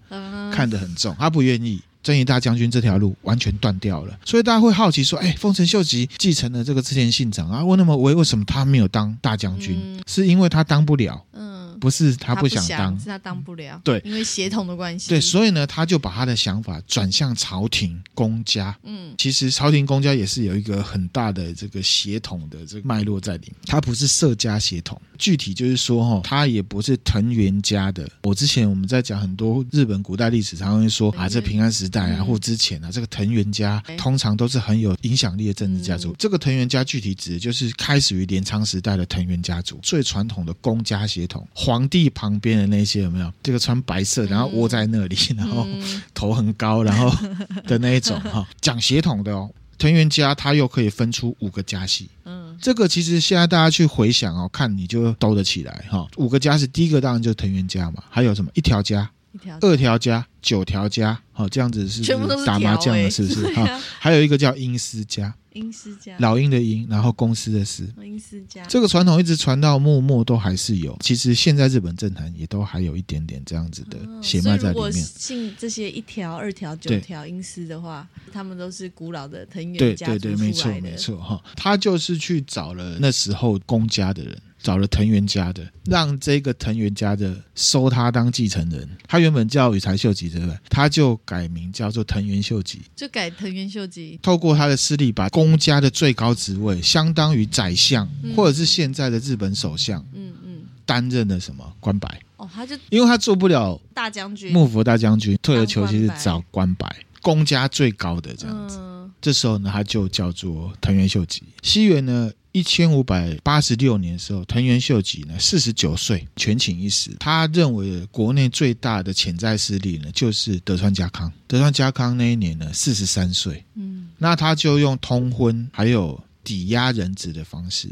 [0.53, 1.81] 看得很重，他不愿意。
[2.03, 9.77] 正义大将军这条路完全断掉了，所以大家会好奇说：哎，丰臣秀吉继承了这个织田信长啊，为那么为为什么他没有当大将军？
[9.83, 11.21] 嗯、是因为他当不了。
[11.33, 11.56] 嗯。
[11.81, 13.81] 不是他不想当，不是他当不了。
[13.85, 15.09] 对，因为协同的关系。
[15.09, 18.77] 对，所以呢，他就把他的想法转向朝廷公家。
[18.83, 23.57] 嗯，其实朝廷公家也是有一个很大的这个协同的这个脉络在里面。
[23.67, 28.09] 他不是社家血统，具体就是说哈，他也不是藤原家的。
[28.22, 36.14] 我之前我们在讲很多日本古代历史，常常会说啊，这平安时代啊，或之前啊，这个藤原家通常都是很有影响力的政治家族。
[36.18, 41.46] 这个藤原家具体指的就是开始于镰仓时代的藤原家族，最传统的公家血统。
[41.55, 43.33] 皇帝旁边的那些有没有？
[43.42, 45.66] 这个穿白色，然后窝在那里，然后
[46.14, 47.11] 头很高，然后
[47.66, 49.50] 的那一种哈，讲血统的哦。
[49.79, 56.07] 藤原家他又可以分出五个家系，嗯，这个其实现在大家去回想哦，看你就兜得起来哈。
[56.16, 62.03] 五个家是第一个当然就是藤原家嘛，还有什么一条家、一条二条家、九条家，好，这样子是
[62.45, 63.47] 打麻将的，是不是？
[63.55, 65.35] 哈，还有一个叫阴司家。
[65.57, 70.97] 鹰司家，老鹰的鹰，然后公司的司，英司家，这个传统一直传到幕末都还是有。
[71.01, 74.75] 其实现在日本政坛也都还有一点点这样子的血脉在里面。
[74.75, 80.07] 如果姓这些一条、二条、九条英司的话，他们都是古老的藤原家。
[80.07, 81.42] 对对对，没错没错哈。
[81.57, 84.38] 他就是去找了那时候公家的人。
[84.62, 88.88] 找了藤原家的，让这个藤原家的收他当继承人。
[89.07, 90.57] 他原本叫羽柴秀吉，对不对？
[90.69, 94.19] 他就改名叫做藤原秀吉，就改藤原秀吉。
[94.23, 102.21] 透过他的势力，把公家的最高职位，相当于宰相，嗯、或者是现在的日本首相，嗯嗯，担任了什么官白？
[102.37, 106.87] 哦，他就因为他做不了大将军，幕府大将军，退而求其次找官白，
[107.23, 108.79] 公家最高的这样子。
[108.81, 111.42] 嗯、这时候呢，他就叫做藤原秀吉。
[111.62, 112.31] 西元呢？
[112.57, 117.11] 一千五百八十六年的时候，藤原秀吉呢，四十九岁，权倾一时。
[117.21, 121.31] 他认为国内最大的潜在势力呢，就是德川家康。
[121.47, 123.62] 德川家康那一年呢，四十三岁。
[123.75, 127.90] 嗯，那他就用通婚还有抵押人质的方式，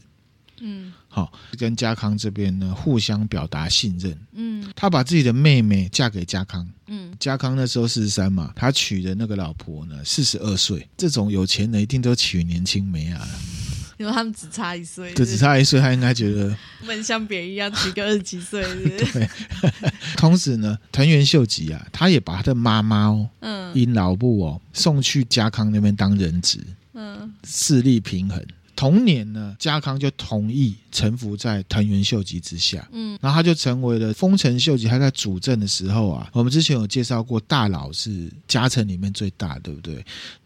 [0.60, 4.18] 嗯，好，跟家康这边呢互相表达信任。
[4.32, 6.66] 嗯，他把自己的妹妹嫁给家康。
[6.86, 10.88] 嗯，家康那时候四十三嘛，他娶的那个老婆呢，四十二岁。
[10.96, 13.28] 这种有钱人一定都娶年轻妹啊。
[13.96, 18.62] 因为他们只差一岁，就只差一岁，他应该觉得不能像别人一样娶个二十几岁。
[18.84, 19.28] 对，
[20.16, 26.58] 同时呢，藤原秀吉啊，他也把他的妈妈哦，嗯，因老部哦送去家康那边当人质，
[26.94, 28.44] 嗯，势力平衡。
[28.76, 32.84] 同年呢，家康就同意臣服在藤原秀吉之下。
[32.90, 34.88] 嗯，然后他就成为了丰臣秀吉。
[34.88, 40.04] 他在主政的时候啊，我们之前有介绍过，大佬是家臣里面最大，对不对？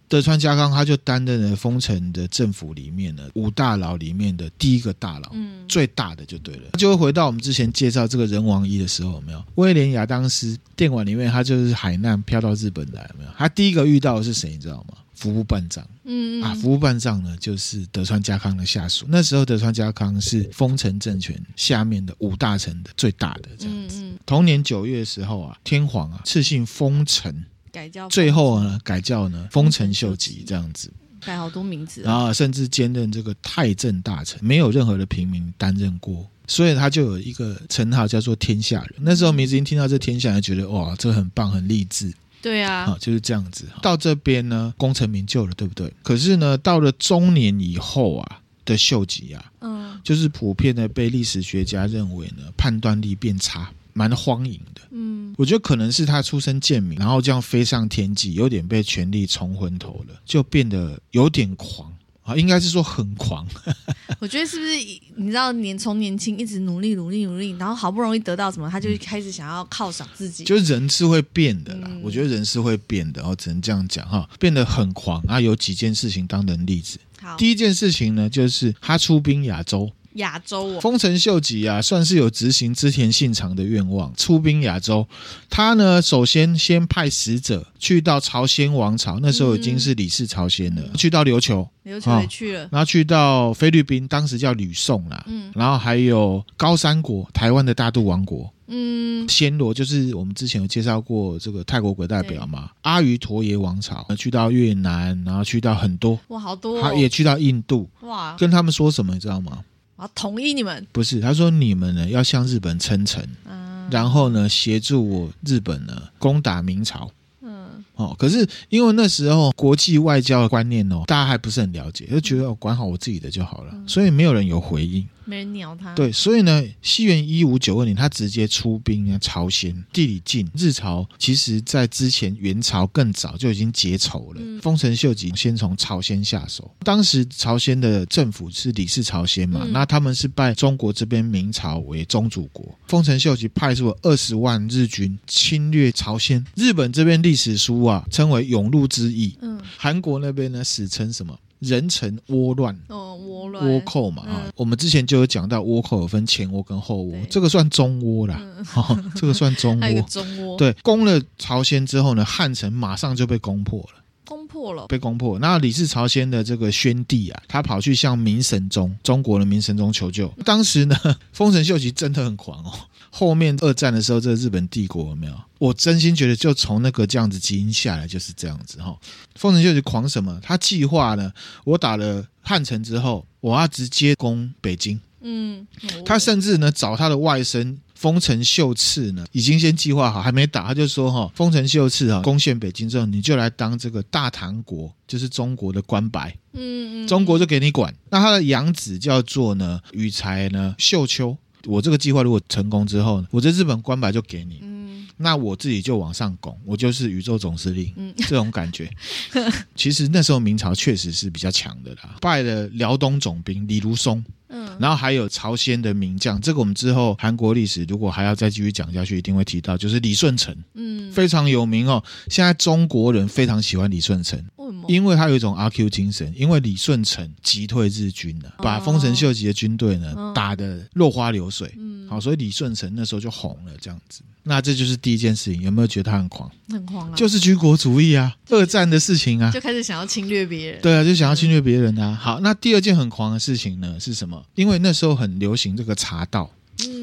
[0.08, 6.70] 德川家康他就担任了丰臣的政府里面呢五大佬里面的第一个大佬，嗯，最大的就对了。
[6.78, 9.44] 就会回到我们之前介绍这个仁王一的时候，有没有？
[9.56, 13.30] 威廉亚当斯电玩里面，他就是海难飘到日本来，有没有？
[13.36, 14.50] 他第一个遇到的是谁？
[14.50, 14.98] 你知道吗？
[15.14, 19.04] 服部半藏，嗯，嗯啊，服部半藏呢，就是德川家康的下属。
[19.08, 24.00] 那时候德川家康是丰臣政权下面的五大臣的最大的这样子。
[24.00, 27.44] 嗯嗯、同年九月的时候啊，天皇啊赐姓丰臣。
[27.72, 30.92] 改叫最后呢，改叫呢丰臣秀吉这样子，
[31.24, 38.94] 改好多名字，然后甚至兼任这个太政大臣，没有任何的平民担任过，所以他就有一个称号叫做天下人。
[39.00, 42.12] 那时候，明子英听到这天下人，觉得哇，这很棒，很励志。
[42.40, 43.64] 对啊，啊，就是这样子。
[43.82, 45.92] 到这边呢，功成名就了，对不对？
[46.02, 53.68] 可是呢，到了中年以后啊的秀吉啊，嗯，就是普遍的被历史学家认为呢，判断力变差。
[53.98, 61.92] 蛮荒淫的，嗯，我觉得可能是他出身贱民，然后这样飞上天际，有点被权力冲昏头了，就变得有点狂
[62.22, 63.44] 啊，应该是说很狂。
[64.20, 64.72] 我觉得是不是
[65.16, 70.44] 你知道，年从年轻一直努力努力努力，然后好不容易得到什么，他就开始想要犒赏自己。
[70.44, 75.40] 就人是会变的啦，嗯、我觉得人是会变的，然后只能这样讲哈，变得很狂啊。
[75.40, 77.00] 有几件事情当成例子，
[77.36, 79.90] 第一件事情呢，就是他出兵亚洲。
[80.14, 85.06] 亚洲哦，丰臣秀吉啊，算是有执行织田信长的愿望，出兵亚洲。
[85.48, 109.58] 他呢，首先先派使者去到朝鲜王朝，那时候已经是李氏朝鲜了，嗯、去到琉球，琉球也去了，然后去到菲律宾，当时叫吕宋啦，嗯，然后还有高山国，台湾的大肚王国，嗯，暹罗就是我们之前有介绍过这个泰国鬼代表嘛，阿瑜陀耶王朝，去到越南，然后去到很多，哇，好多、哦，他也去到印度，哇，跟他们说什么，你知道吗？
[109.98, 117.10] 我要同意你们，不是，他说你们呢要向日本称臣，嗯、然后呢协助我日本呢攻打明朝。
[117.42, 125.04] 嗯哦，可是因为那时候国际外交的观念哦，大家还不是很了解，就觉得哦管好我自己的就好了，嗯、所以没有人有回应。
[125.28, 125.94] 没人鸟他。
[125.94, 129.84] 对，所以呢，西元一五九二年，他直接出兵啊，朝鲜。
[129.92, 134.40] 地理近，日朝其实在之前元朝更早就已经结仇了。
[134.62, 142.78] 丰臣、嗯、秀吉先从朝鲜下手，当时朝鲜的政府是李氏朝鲜嘛，嗯、那他们是拜中国这边明朝为宗主国。
[142.86, 149.36] 丰臣秀吉派出了二十万日军侵略朝鲜，日本这边历史书啊称为涌入之役。
[149.42, 151.38] 嗯，韩国那边呢史称什么？
[151.60, 152.78] 人臣倭乱。
[152.88, 153.64] 哦，倭乱。
[153.64, 157.26] 倭寇嘛啊，嗯、我们之前就有讲到倭寇有分前倭跟后倭，对。
[157.30, 158.64] 这个算中倭啦，嗯。
[158.76, 160.04] 哦、这个算中倭。
[160.06, 165.38] 中倭对，攻了朝鲜之后呢，汉城马上就被攻破了，攻破了，被攻破。
[165.38, 170.28] 那李氏朝鲜的这个宣帝啊，他跑去向明神宗，中国的明神宗求救。
[170.44, 170.96] 当时呢，
[171.32, 172.72] 丰臣秀吉真的很狂哦。
[173.10, 175.34] 后面二战的时候，这个日本帝国有没有？
[175.58, 178.96] 我真心觉得，就从那个这样子基因下来就是这样子哈。
[179.34, 180.38] 丰臣秀吉狂什么？
[180.42, 181.32] 他计划呢？
[181.64, 185.00] 我打了汉城之后，我要直接攻北京。
[185.20, 185.66] 嗯，
[186.04, 196.32] 他甚至呢找他的外甥丰臣秀次呢，已经先计划好，还没打，他就说哈，丰臣秀次啊，攻陷北京之后，你就来当这个大唐国，就是中国的官白。
[196.52, 197.92] 嗯嗯，中国就给你管。
[198.10, 201.36] 那他的养子叫做呢羽柴呢秀秋。
[201.68, 208.90] 我这个计划如果成功之后，我这日本官白就给你，嗯，那我自己就往上拱，我就是宇宙总司令，嗯，这种感觉。
[209.76, 214.24] 其实那时候明朝确实是比较强的啦，败了辽东总兵李如松。
[214.50, 222.02] 嗯，然后还有朝鲜的名将，这个我们之后韩国历史如果还要再继续讲下去，一定会提到，就是李舜臣，嗯，非常有名哦。
[222.28, 224.84] 现在中国人非常喜欢李舜臣，为什么？
[224.88, 234.20] 因为他有一种阿 Q 精神，因为李舜臣击退日军了，把丰臣秀吉的军队呢打得落花流水，嗯，好，所以李舜臣那时候就红了，这样子。
[234.44, 236.50] 那这就是第一件事情，有没有觉得他很狂？
[236.70, 237.14] 很狂啊！
[237.14, 240.80] 就是军国主义啊， 二战的事情啊，就开始想要侵略别人。
[240.80, 242.14] 对啊，就想要侵略别人啊。
[242.14, 244.42] 好，那第二件很狂的事情呢是什么？
[244.54, 246.50] 因为那时候很流行这个茶道，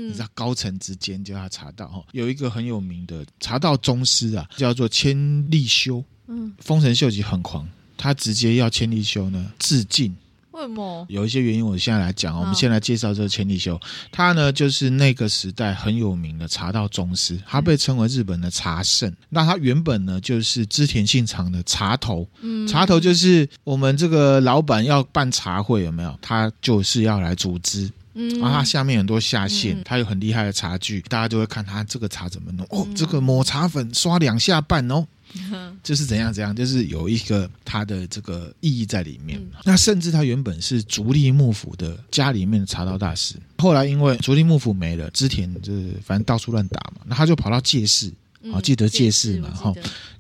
[0.06, 5.16] 嗯，你知道高层之间叫他茶道哈，有一个很有名的茶道宗师啊，叫做千
[5.50, 6.04] 利休。
[6.28, 10.16] 嗯，丰臣秀吉很狂，他直接要千利休呢自尽。
[10.52, 11.06] 为什么？
[11.10, 12.40] 有一些原因，我现在来讲。
[12.40, 13.78] 我们先来介绍这个千利休，
[14.10, 19.14] 他呢就是那个时代很有名的茶道宗师，他被称为日本的茶圣。
[19.30, 26.18] 那他原本呢就是织田信长的茶头，嗯，茶头就是我们这个老板要办茶会有没有？
[26.22, 27.92] 他就是要来组织。
[28.16, 32.66] 嗯，然后他下面很多下线，嗯他有很厉害的茶具，大家就会看他这个茶怎么弄。
[32.72, 35.06] 哦，这个抹茶粉刷两下半哦。
[35.84, 39.38] 就是怎样怎样，就是有一个它的这个意义在里面。
[39.38, 48.10] 嗯、那甚至他原本是足利幕府的家里面的茶道大师，后来因为足利幕府没了，织田就是反正到处乱打嘛，那他就跑到借势。
[48.50, 49.50] 好，记得借势嘛？
[49.50, 49.74] 哈，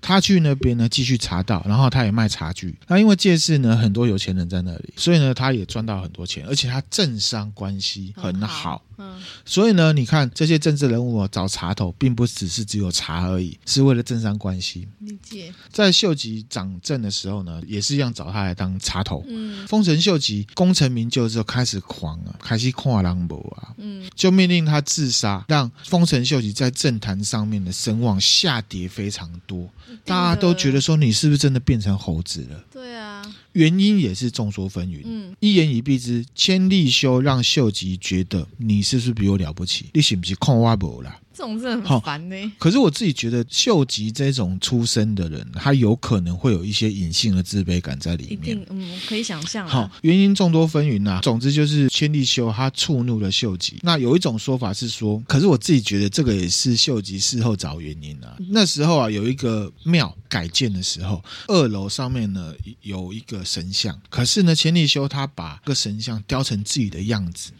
[0.06, 2.78] 他去那边呢，继续茶道，然后他也卖茶具。
[2.88, 8.84] 那因为借市呢，很多有钱人在那里，所以呢，他也赚到很多钱，而且他政商关系很好。
[8.97, 14.88] 嗯，所以呢，你看这些政治人物找茶头，并不只是只有茶而已，是为了政商关系。
[14.99, 15.51] 理解。
[15.72, 19.26] 在秀吉掌政的时候呢，也是一样找他来当茶头。
[19.28, 29.68] 嗯，丰臣秀吉功成名就之后，开始狂啊，开始看人无啊，嗯，就命令他自杀，让丰臣秀吉在政坛上面的声望下跌非常多，
[30.04, 32.64] 大家都觉得说，你是不是真的变成猴子了？
[32.72, 33.22] 对啊，
[33.54, 35.02] 原因也是众说纷纭。
[35.06, 39.86] 嗯，一言以蔽之，千利休让秀吉觉得你是不是比我了不起？
[39.93, 41.20] 你是不是控挖不啦？
[41.36, 42.50] 这种真的很烦呢、欸。
[42.58, 48.66] 可是我自己觉得，秀吉这种出身的人，他有可能会有一些隐性的自卑感在里面。
[48.70, 49.68] 嗯，可以想象。
[49.68, 51.20] 好，原因众多纷纭呐。
[51.22, 53.78] 总之就是千利休他触怒了秀吉。
[53.82, 58.38] 那有一种说法是说，可是我自己觉得这个也是秀吉事后找原因啊。
[58.50, 67.52] 那时候啊，有一个庙改建的时候，二楼上面呢有一个神像，可是呢，千利休他把这个神像雕成自己的样子。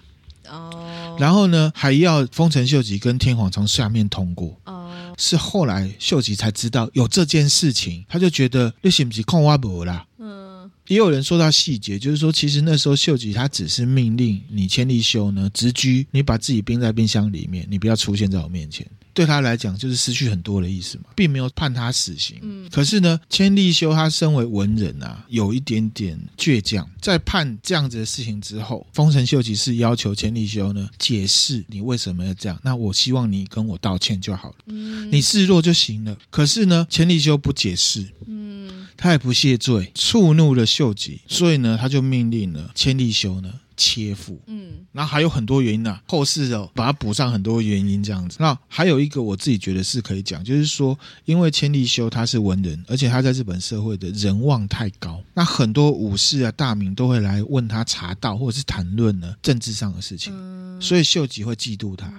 [0.50, 4.60] 哦，然后呢，还要丰臣秀吉跟天皇从下面通过。
[4.66, 10.06] 哦，是后来秀吉才知道有这件事情，他就觉得你是不是控挖不啦？
[10.20, 18.86] 嗯，也有人说到细节，就是说其实那时候秀吉他只是命令你千利休呢，直居，你把自己冰在冰箱里面，你不要出现在我面前。
[19.16, 22.38] 对他来讲，就是失去很多的意思嘛，并没有判他死刑。
[22.42, 26.88] 嗯，可是呢，千利休他身为文人啊，有一点点倔强。
[27.02, 32.60] 在判这样子的事情之后，丰臣秀吉是要求千利休呢解释你为什么要这样。
[32.62, 36.18] 那我希望你跟我道歉就好了，嗯，你示弱就行了。
[36.30, 43.54] 可是呢，千利休不解释，嗯，他也不谢罪，触怒了秀吉，所以呢，他就命令了千利休呢。
[43.78, 48.38] 切腹，嗯，然后还有很多原因呢、啊，后世哦把它补上很多原因这样子。
[48.40, 60.34] 那还有一个我自己觉得是可以讲，就是说，因为千利休他是文人，而且他在日本社会的人望太高，那很多武士啊大名都会来问他茶道或者是谈论呢政治上的事情，
[60.82, 62.12] 所以秀吉会嫉妒他。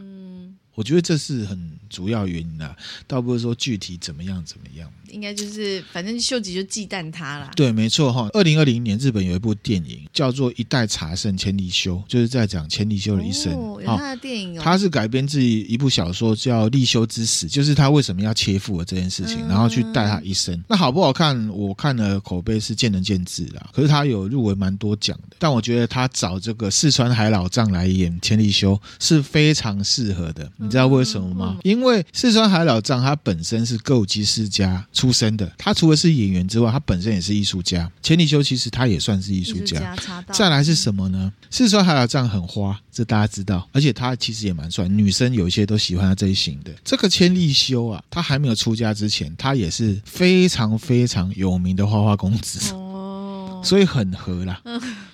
[0.76, 2.76] 我觉得这是很主要原因啦，
[3.08, 4.88] 倒不是说具体怎么样怎么样。
[5.10, 7.50] 应该就是反正秀吉就忌惮他啦。
[7.56, 8.28] 对，没错哈。
[8.32, 13.52] 二零二零年日本有一部电影叫做《一代茶圣千利休》，就是在讲千利休的一生。
[13.54, 14.62] 哦，有他的电影哦。
[14.62, 20.62] 他是改编自一部小说叫《利休之死》，就是他为什么要切腹的这件事情，然后去带他一生。
[20.68, 21.48] 那好不好看？
[21.48, 23.70] 我看了口碑是见仁见智啦。
[23.72, 30.50] 可是他有入围蛮多奖的，但我觉得他找这个四川海老丈来演千利休是非常适合的。
[30.66, 31.56] 你知道为什么吗？
[31.62, 37.88] 因为四川海老藏他本身是歌舞伎世家出身的，他除了是演员之外，他本身也是艺术家。
[38.02, 39.96] 千利休其实他也算是艺术家。
[40.32, 41.32] 再来是什么呢？
[41.50, 46.72] 四川海老藏很花，这大家知道，而且他其实也蛮帅，女生有一些都喜欢他这一型的。
[46.84, 54.60] 这个千利休啊，他还没有出家之前，他也是非常非常有名的花花公子哦，所以很合啦。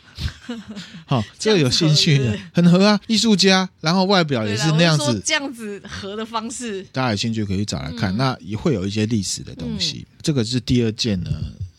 [1.06, 8.12] 好，这个有兴趣的很合啊，艺术家，然后外表也是那样子，这样子合的方式，大家有兴趣可以找来看。
[8.14, 10.06] 嗯、那也会有一些历史的东西。
[10.10, 11.30] 嗯、这个是第二件呢，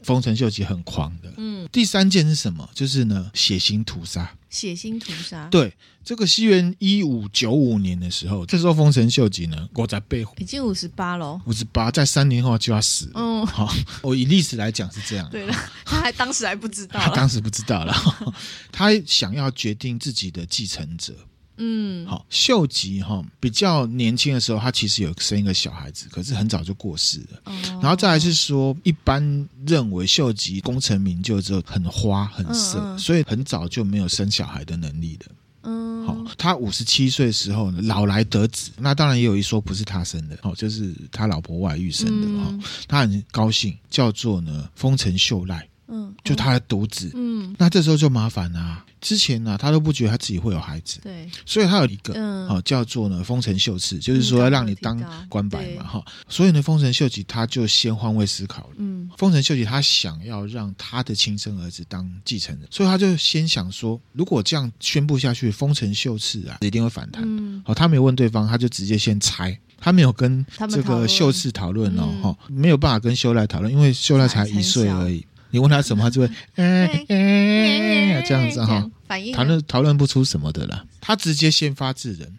[0.03, 1.33] 丰臣秀吉很狂的。
[1.37, 2.69] 嗯，第三件是什么？
[2.73, 4.35] 就是呢，血腥屠杀。
[4.49, 5.47] 血腥屠杀。
[5.47, 5.73] 对，
[6.03, 13.09] 这个西元一五九五年的时候，这时候丰臣秀吉呢，我在背后已经五十八了，五十八，在三年后就要死。
[13.15, 13.73] 嗯，好，
[14.03, 15.27] 我以历史来讲是这样。
[15.31, 17.95] 对了，他还当时还不知道，他当时不知道了。
[18.71, 21.15] 他想要决定自己的继承者。
[21.57, 27.41] 嗯，好，秀吉哈比较年轻的时候，他其实有生一个小孩子，可是很早就过世了。
[27.45, 35.35] 哦，然后再来是说，一般认为秀吉功成名就之后很花很色，嗯嗯，所以很早就没有生小孩的能力了。
[35.65, 42.27] 嗯，好，他五十七岁的时候呢，老来得子，那当然也有一说不是他生的，哦，就是他老婆外遇生的。
[42.27, 45.67] 嗯，他很高兴，叫做呢丰臣秀赖。
[45.93, 48.83] 嗯，就他的独子，嗯，那这时候就麻烦啊。
[48.99, 56.03] 之前呢、啊，他都不觉得他自己会有孩子，对，所以他有一个，嗯，好叫做呢丰臣秀次，就是说要让你当官白嘛，哈。
[56.29, 75.25] 所以呢，丰臣秀吉他就先换位思考了，嗯，丰臣秀吉他想要让他的亲生儿子当继承人，所以他就先想说，如果这样宣布下去，丰臣秀次啊一定会反弹，嗯，好，他没有问对方，他就直接先猜，他没有跟这个秀次讨论哦，哈，没有办法跟秀赖讨论，因为秀赖才一岁而已。
[75.53, 76.27] 你问他什么，他就会
[76.57, 80.83] 哎哎这样子哈，反应讨论讨论不出什么的了。
[80.99, 82.33] 他直接先发制人，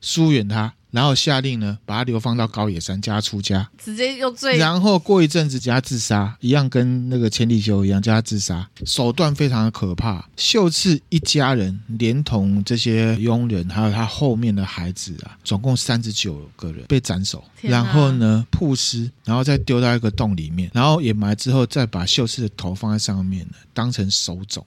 [0.00, 0.74] 疏远他。
[0.96, 4.56] 然后下令呢，把他流放到高野山，叫他出家，直接用罪。
[4.56, 10.26] 然后过一阵子，叫他自杀，一样跟那个千利休一样，叫他自杀，手段非常的可怕。
[10.38, 24.64] 秀次一家人，连同这些佣人，还有他后面的孩子啊，总共三十九个人被斩首，啊、然后呢，曝尸，然后再丢到一个洞里面，然后掩埋之后，再把秀次的头放在上面，当成手冢。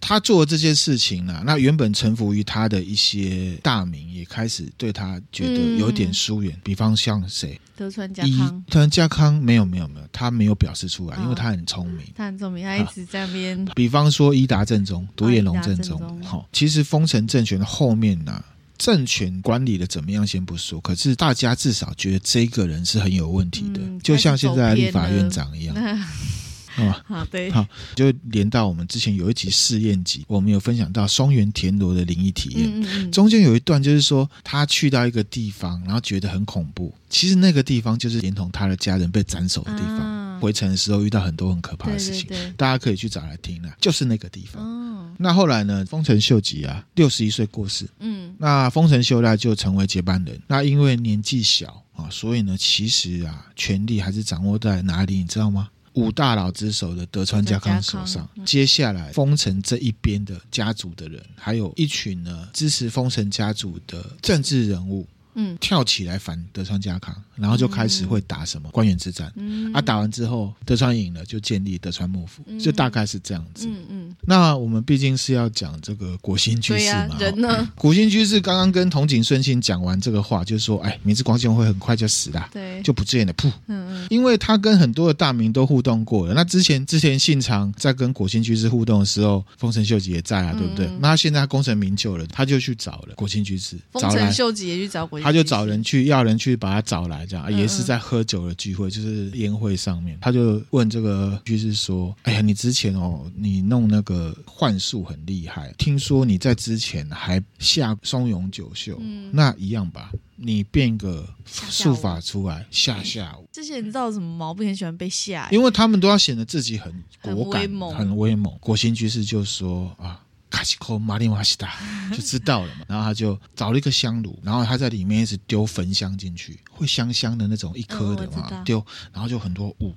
[0.00, 6.54] 他做这些事情呢，那原本臣服于他的一些大名也开始对他觉得有点疏远。
[6.54, 7.60] 嗯、比方像谁？
[7.76, 8.64] 德川家康。
[8.68, 12.06] 德川家康没有没有没有，他没有表示出来，哦、因为他很聪明。
[12.14, 13.72] 他很聪明，他一直在那边、啊。
[13.74, 18.42] 比方说伊达政宗、独眼龙政宗，好、哦，其实丰臣政权的后面呢，
[18.78, 25.76] 政权管理的怎么样先不说，可是大家至少觉得这个人是很有问题的，嗯、就像现在的立法院长一样。
[26.78, 39.98] 哦，好，对，好，就连到我们之前有一集试验集，我们有分享到松原田螺的灵异体验，嗯嗯，中间有一段就是说他去到一个地方，然后觉得很恐怖，其实那个地方就是连同他的家人被斩首的地方。
[39.98, 44.62] 啊、回程的时候遇到很多很可怕的事情，对对对，大家可以去找来听了，就是那个地方。
[44.62, 50.40] 哦，那后来呢，丰臣秀吉啊，六十一岁过世，嗯，那丰臣秀赖就成为接班人。
[50.46, 55.68] 那因为年纪小啊，所以呢，其实啊，权力还是掌握在哪里，你知道吗？
[55.98, 65.04] 五大佬之首的德川家康手上，接下来丰臣这一边的家族的人，还有一群呢支持丰臣家族的政治人物。
[65.34, 69.32] 嗯，跳起来反德川家康，然后就开始会打什么官员之战。
[69.36, 73.66] 嗯，啊，打完之后德川赢了，就建立德川幕府，嗯、就大概是这样子。
[73.68, 73.86] 嗯嗯。
[73.90, 77.70] 嗯，那我们毕竟是要讲这个国心居士嘛，啊、人呢？
[77.74, 83.48] 果心居士刚刚跟藤井顺信讲完这个话，就是说，哎，明治光秀会很快就死了，对，就不见了，噗。
[83.66, 84.06] 嗯嗯。
[84.10, 90.86] 因为他跟很多的大名都互动过了，那之前之前信长在跟国心居士互动的时候，丰臣秀吉也在啊，对不对？
[90.86, 95.27] 嗯、那他现在他功成名就了，他就去找了国心居士，丰臣秀吉也去找国心。
[95.28, 110.10] 他就找人去要人去把他找来，这样也是在喝酒的聚会，就是宴会上面，他就问这个居士说：“哎呀，你之前哦，你弄那个幻术很厉害，听说你在之前还下松永久秀，嗯、那一样吧？
[110.36, 113.44] 你变个术法出来吓吓我。
[113.52, 114.66] 这些人知道什么毛病？
[114.66, 117.94] 很喜欢被吓，因为他们都要显得自己很果敢、很威猛。
[117.94, 118.56] 很威猛。
[118.60, 121.74] 果心居士就说啊。”卡西科马里瓦西达
[122.10, 129.94] 就知道了嘛，然后他就找了一个香炉，然后他在里面一直丢焚香进去，会香香的那种一颗的嘛，丢，然后就很多雾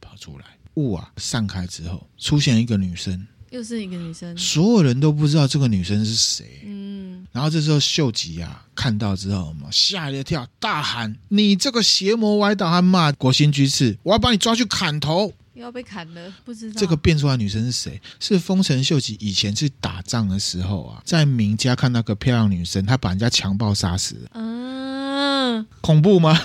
[0.00, 0.44] 跑出来，
[0.74, 15.32] 雾啊散开之后，出现一个女生，又是一个女生，所有人都不知道这个女生是谁，嗯，然后这时候秀吉啊看到之后嘛，吓了一跳，大喊：“你这个邪魔歪道！”还骂国新居士，我要把你抓去砍头。
[15.60, 18.00] 要被砍了，不知道这个变出来的女生是谁？
[18.20, 24.30] 是丰臣秀吉以前去打仗的时候啊，在明家看到个漂亮女生，他把人家强暴杀死了。
[24.34, 26.40] 嗯，恐怖吗？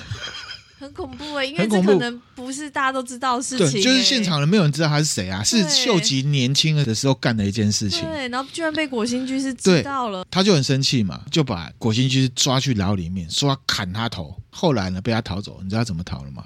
[0.80, 3.72] 很恐怖哎、 欸，因为这可能不是大家都知道的事情、欸。
[3.72, 8.02] 对，就是现场人没有人知道他是谁啊，是秀吉年轻的时候干的一件事情。
[8.02, 14.36] 对，然后居然被果心居士知道了，他就很生气嘛，就把果心居士抓去牢里面，说要砍他头。
[14.50, 16.44] 后来呢，被他逃走，你知道他怎么逃了吗？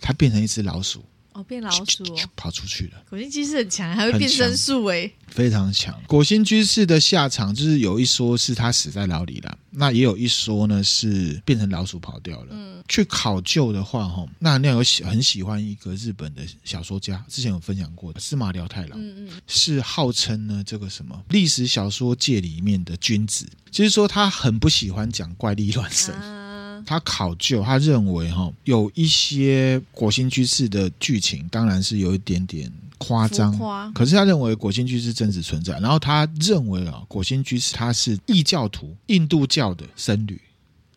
[0.00, 1.04] 他变成一只老鼠。
[1.36, 3.02] 哦，变老鼠、哦、跑出去了。
[3.10, 5.94] 果心居士很强，还会变身术哎，非常强。
[6.06, 12.46] 果心居士的下场就是有一说是他死在牢里了，那也有一说呢是变成老鼠跑掉了。
[12.52, 26.14] 嗯，去考究的话，哈，那那有喜很喜欢一个日本的小说家，之前有分享过的司马辽太郎，嗯嗯，是号称呢这个什么历史小说界里面的君子，就是说他很不喜欢讲怪力乱神。
[26.14, 26.45] 啊
[26.86, 33.52] 他考究，他认为哈有一些果心居士的剧情，当然是有一点点夸张。
[33.92, 40.40] 可是他认为果心居士真实存在，然后他认为啊，果心居士他是异教徒，印度教的僧侣。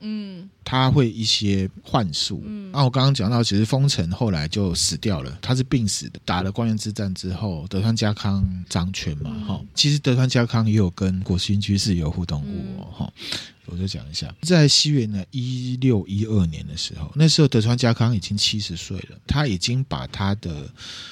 [0.02, 2.44] 嗯，他会一些幻术。
[2.46, 6.20] 嗯，那我刚刚讲到，其实丰臣后来就死掉了，他是病死的。
[6.24, 9.68] 打了关原之战之后，德川家康掌权嘛，哈、嗯。
[9.74, 13.40] 其实德川家康也有跟国心居士有互动过，哈、嗯。
[13.72, 20.68] 我就讲一下，在西元呢一六一二年的时候，那时候德川家康已经七十岁了，他已经把他的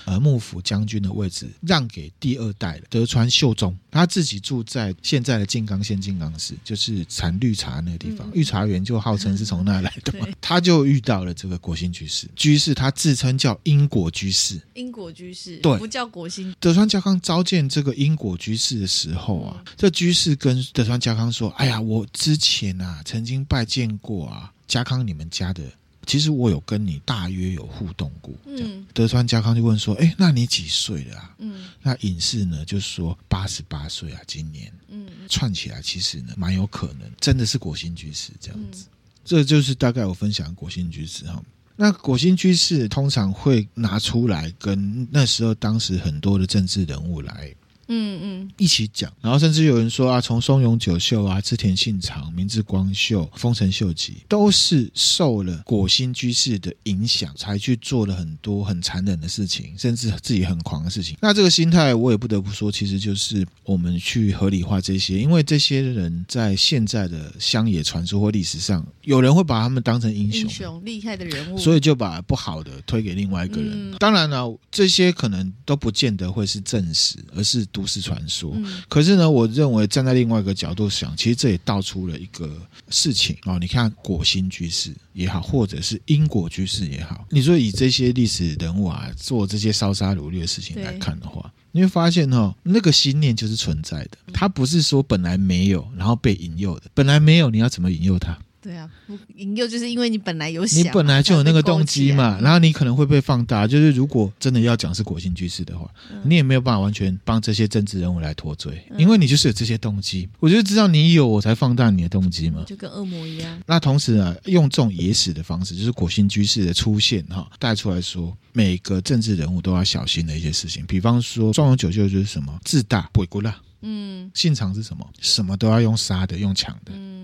[0.05, 10.25] 呃幕府将军的位置让给第二代了，德川秀忠，他自己住在现在的静冈县静冈市，就是产绿茶那个地方，嗯、御茶园就号称是从那来的嘛。
[10.25, 16.53] 对他就遇到了这个国兴居士，居士他自称叫因果居士，因果居士对，不叫国兴。
[16.59, 25.63] 德川家康召见这个因果居士的时候啊，嗯、这居士跟德川家康说：“哎呀，我之前。”啊，曾经拜见过啊，家康你们家的
[26.05, 28.33] 其实我有跟你大约有互动过。
[28.45, 38.87] 嗯，德川家康就问说：“哎，那你几岁了啊？”嗯，那隐士呢就说：“八十八岁啊，今年。”嗯，串起来其实呢蛮有可能真的是果心居士这样子。
[38.89, 38.96] 嗯，
[39.27, 41.43] 这就是大概我分享的果心居士哈。
[41.75, 47.53] 那果心居士通常会拿出来跟那时候当时很多的政治人物来。
[47.89, 61.17] 嗯嗯，一起讲，然后甚至有人说啊，从松永久秀啊、织田信长、明智光秀、丰臣秀吉，都是受了果心居士的影响，才去做了很多很残忍的事情，甚至自己很狂的事情。
[61.21, 73.91] 那这个心态，我也不得不说，其实就是我们去合理化这些，因为这些人在现在的乡野传说或历史上，有人会把他们当成英雄，英雄厉害的人物，所以就把不好的推给另外一个人。
[73.93, 77.65] 嗯、当然了，这些可能都不见得会是证实，而是。
[77.77, 82.59] 都市传说，嗯，可是呢，我认为站在另外一个角度想，其实这也道出了一个
[82.89, 83.59] 事情哦。
[83.59, 98.35] 你看果心居士也好，或者是因果居士也好，你说以这些历史人物啊做这些烧杀掳掠的事情来看的话，你会发现哈、哦，那个心念就是存在的，它不是说本来没有，然后被引诱的，本来没有，你要怎么引诱他？
[98.67, 98.89] 对啊，
[99.37, 103.65] 引诱就是因为你本来有想，你本来就有那个动机嘛，然后你可能会被放大。
[103.65, 110.27] 就是如果真的要讲是果心居士的话，嗯，你也没有办法完全帮这些政治人物来脱罪，嗯，因为你就是有这些动机。
[110.41, 113.57] 我就知道你有，我才放大你的动机嘛，就跟恶魔一样。
[113.65, 120.85] 那同时啊，用这种野史的方式，就是果心居士的出现哈，带出来说每个政治人物都要小心的一些事情。
[120.85, 127.16] 比方说，松永久秀就是什么自大不过啦，嗯，信长是什么，什么都要用杀的，用抢的，嗯。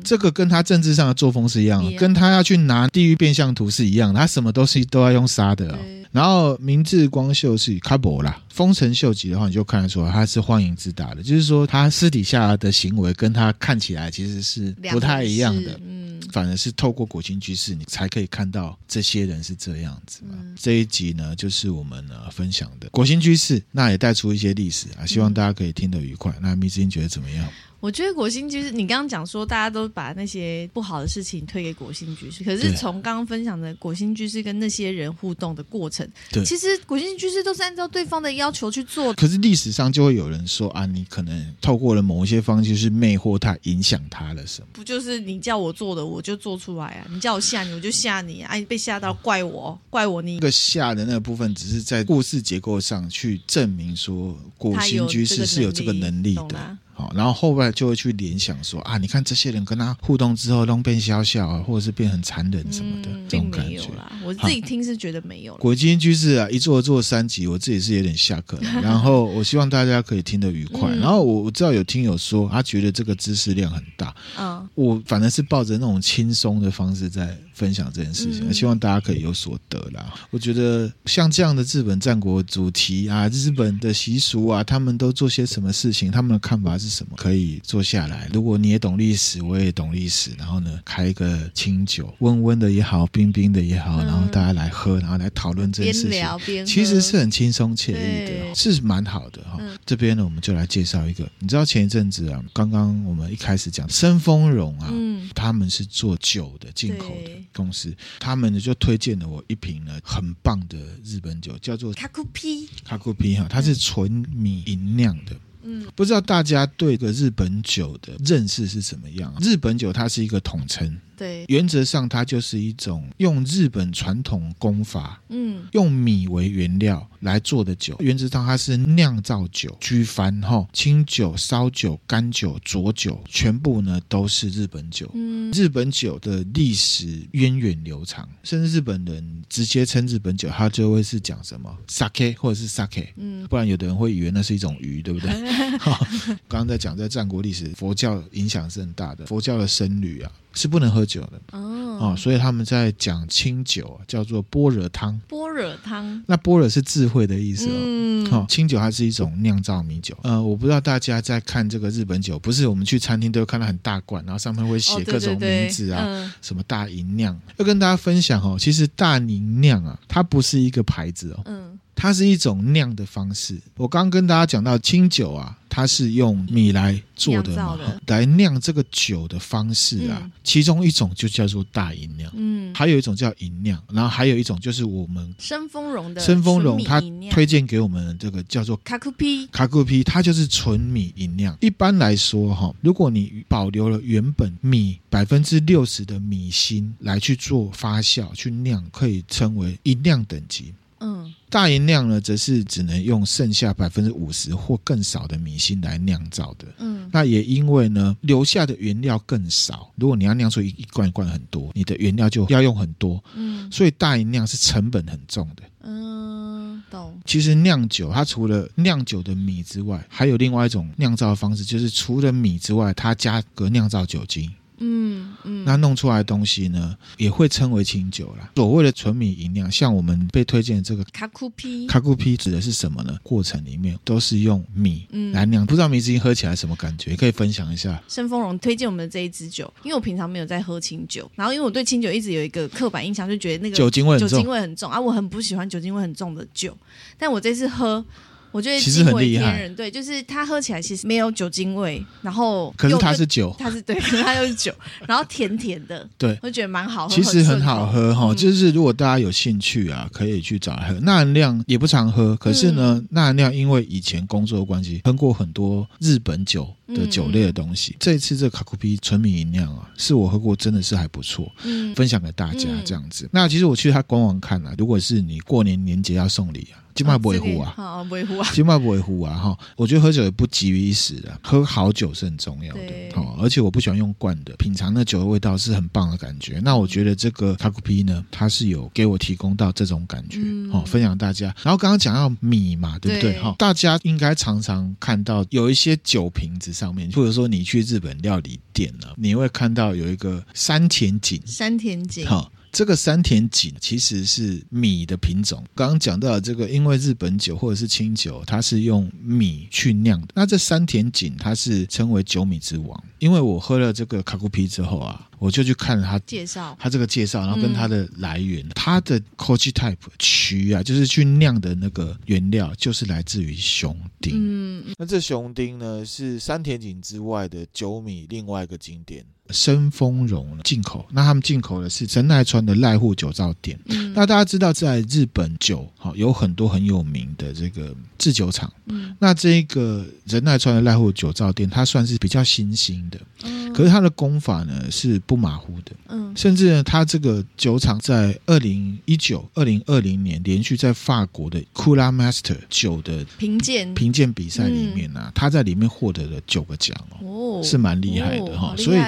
[0.00, 5.78] 嗯，这个跟他政治上的作风是一样的，跟他要去拿地狱变相图是一样的，他什么东西都要用杀的哦。
[6.12, 15.78] 然后明治光秀是卡博啦，丰臣秀吉的话，你就看得出来他是荒淫自大的，就是说他私底下的行为跟他看起来其实是不太一样的。
[15.86, 20.30] 嗯，反而是透过果心居士，你才可以看到这些人是这样子嘛。
[20.32, 26.32] 嗯、这一集呢，就是我们呢分享的果心居士，那也带出一些历史啊，希望大家可以听得愉快。
[26.32, 27.48] 嗯、那密斯英觉得怎么样？
[27.80, 39.14] 我觉得果心居是，你刚刚讲说大家都把那些不好的事情推给果心居士，可是从刚刚分享的果心居士跟那些人互动的过程，对，其实果心居士都是按照对方的要求去做的。
[39.14, 44.68] 可是历史上就会有人说啊，你可能透过了某一些方式是魅惑他、影响他了什么？
[44.74, 47.06] 不就是你叫我做的，我就做出来啊？
[47.10, 48.54] 你叫我吓你，我就吓你啊！
[48.56, 50.34] 你被吓到，怪我，怪我你。
[50.34, 56.78] 那个吓的那个部分，只是在故事结构上去证明说果心居士是有这个能力的。
[57.14, 63.88] 然后后来就会去联想说啊，你看这些人跟他互动之后，都变小小啊，或者是变很残忍什么的，嗯、这种感觉。
[64.24, 65.56] 我自己听是觉得没有。
[65.56, 68.62] 果心居士啊，一做做三集，我自己是有点下课了。
[68.82, 70.90] 然后我希望大家可以听得愉快。
[70.90, 74.14] 嗯、然后我我知道有听友说，他觉得这个知识量很大。
[74.38, 80.14] 嗯，我反正是抱着那种轻松的方式在分享这件事情，希望大家可以有所得啦。
[80.30, 86.90] 我觉得像这样的日本战国主题啊，日本的习俗啊，他们都做些什么事情，他们的看法是。
[86.90, 88.28] 什么可以坐下来？
[88.32, 99.56] 如果你也懂历史，我也懂历史，然后呢，开一个清酒，温温的也好，冰冰的也好，然后大家来喝，然后来讨论这件事情，边聊边，其实是很轻松惬意的，是蛮好的哈。
[99.60, 115.36] 嗯、这边呢，我们就来介绍一个，你知道前一阵子啊，刚刚我们一开始讲生丰荣啊，嗯、他们是做酒的进口的公司，他们呢就推荐了我一瓶呢很棒的日本酒，叫做卡库皮，卡库皮哈，它是纯米吟酿的。
[115.62, 119.34] 嗯，不知道大家对个日本酒的认识是怎么样？
[119.40, 120.98] 日本酒它是一个统称。
[121.16, 127.94] 对，原则上它就是一种用日本传统功法，嗯，用米为原料来做的酒。
[128.00, 135.10] 原则上它是酿造酒、居番哈、清酒、烧酒、干酒、浊酒，全部呢都是日本酒。
[135.12, 145.30] 嗯，日本酒的历史源远流长，甚至日本人直接称日本酒，他就会是讲什么 sake 或者是 sake，嗯，不然有的人会以为那是一种鱼，对不对？
[146.48, 150.30] 刚刚在讲在战国历史，佛教影响是很大的，佛教的僧侣啊。
[150.52, 155.16] 是不能喝酒的哦，哦，所以他们在讲清酒，叫做般若汤。
[155.28, 157.72] 般若汤，那般若是智慧的意思哦。
[157.72, 160.18] 嗯，好，清酒它是一种酿造米酒。
[160.24, 167.40] 呃，我不知道大家在看这个日本酒，不是我们去餐厅都会看到很大罐，然后上面会写各种名字啊，哦对对对嗯、什么大吟酿。
[167.58, 171.42] 要跟大家分享哦，其实大吟酿啊，它不是一个牌子哦。
[171.46, 171.78] 嗯。
[172.00, 173.60] 它是一种酿的方式。
[173.76, 191.54] 我刚刚跟大家讲到清酒啊，它是用米来做的嘛，的来酿这个酒的方式啊，嗯、其中一种就叫做大吟酿，嗯，还有一种叫吟酿，然后还有一种就是我们生丰荣的生丰荣，它推荐给我们这个叫做卡库皮，卡库皮，它就是纯米吟酿。
[191.60, 200.72] 一般来说哈，如果你保留了原本米百分之六十的米芯来去做发酵去酿，可以称为吟酿等级。
[201.00, 206.66] 嗯，大吟酿呢，则是只能用剩下百分之五十或更少的米芯来酿造的。
[206.78, 209.90] 嗯，那也因为呢，留下的原料更少。
[209.96, 213.22] 如果你要酿出一一罐一罐很多，你的原料就要用很多。
[213.34, 215.62] 嗯，所以大吟酿是成本很重的。
[215.82, 217.18] 嗯，懂。
[217.24, 224.52] 其实酿酒，它除了酿酒的米之外，还有另外一种酿造的方式，就是除了米之外，它加个酿造酒精。
[224.80, 228.50] 嗯嗯，那弄出来的东西呢，也会称为清酒啦。
[228.56, 233.16] 所谓的纯米吟酿，像我们被推荐的这个卡库皮，卡库皮指的是什么呢？
[233.22, 237.14] 过程里面都是用米来酿，不知道迷之音喝起来什么感觉？
[237.14, 238.02] 可以分享一下。
[238.08, 246.76] 申丰荣推荐我们的这一支酒，因为我平常没有在喝清酒，然后因为我对清酒一直有一个刻板印象，就觉得那个酒精味酒精味很重啊，我很不喜欢酒精味很重的酒，
[247.18, 248.04] 但我这次喝。
[248.52, 254.74] 我觉得其实很厉害，对，就是它喝起来其实没有酒精味，然后可是它是酒，它是对，可是它又是酒，
[255.06, 258.32] 然后甜甜的，对，我觉得蛮好喝，其实很好喝哈。
[258.32, 260.98] 嗯、就是如果大家有兴趣啊，可以去找来喝。
[261.00, 267.92] 纳兰酿也不常喝，可是呢，纳兰酿因为以前工作的关系，喝过很多日本酒的酒类的东西。
[267.92, 273.26] 嗯、这一次这个卡库皮纯米吟酿啊，是我喝过真的是还不错，嗯，分享给大家这样子。
[273.26, 276.79] 嗯、那其实我去他官网看啊，如果是你过年年节要送礼啊。
[276.94, 279.58] 起码不会糊啊，好不会糊啊，起码不会糊啊哈！
[279.76, 282.82] 我觉得喝酒也不急于一时的，喝好酒是很重要的。
[283.14, 286.60] 好，而且我不喜欢用罐的，品尝那酒的味道是很棒的感觉。
[286.62, 290.38] 那我觉得这个卡库皮呢，它是有给我提供到这种感觉，
[290.70, 291.46] 好、嗯、分享大家。
[291.62, 293.40] 然后刚刚讲到米嘛，对不对？
[293.40, 302.50] 哈，大家应该常常看到有一些酒瓶子上面，或者说你去日本料理店呢，你会看到有一个山田井，山田锦，好。
[302.72, 305.64] 这个山田锦其实是米的品种。
[305.74, 310.28] 刚刚讲到这个，因为日本酒或者是清酒，它是用米去酿的。
[310.34, 313.04] 那这山田锦它是称为酒米之王。
[313.20, 324.32] 因为我喝了这个卡库皮之后啊，我就去看了他介绍，他这个介绍，然后跟它的来源，它的 Koji Type 区啊，就是去酿的那个原料，就是来自于雄町。
[324.34, 329.24] 嗯，那这雄町呢，是山田井之外的九米另外一个景点。
[329.50, 333.76] 生丰荣进口，那他们进口的是神奈川的濑户酒造店。
[333.86, 338.72] 嗯，那大家知道，在日本酒好有很多很有名的这个制酒厂。
[338.86, 343.20] 嗯，那这个神奈川的濑户酒造店，它算是比较新兴的。
[343.42, 345.92] 嗯，可是他的功法呢是不马虎的。
[346.08, 358.74] 嗯，甚至呢，他这个酒厂在二零一九、二零二零年连续在法国的 Cooler Master 酒的评鉴评鉴比赛里面呢，他在里面获得了九个奖哦，是蛮厉害的哈。
[358.76, 359.00] 所以。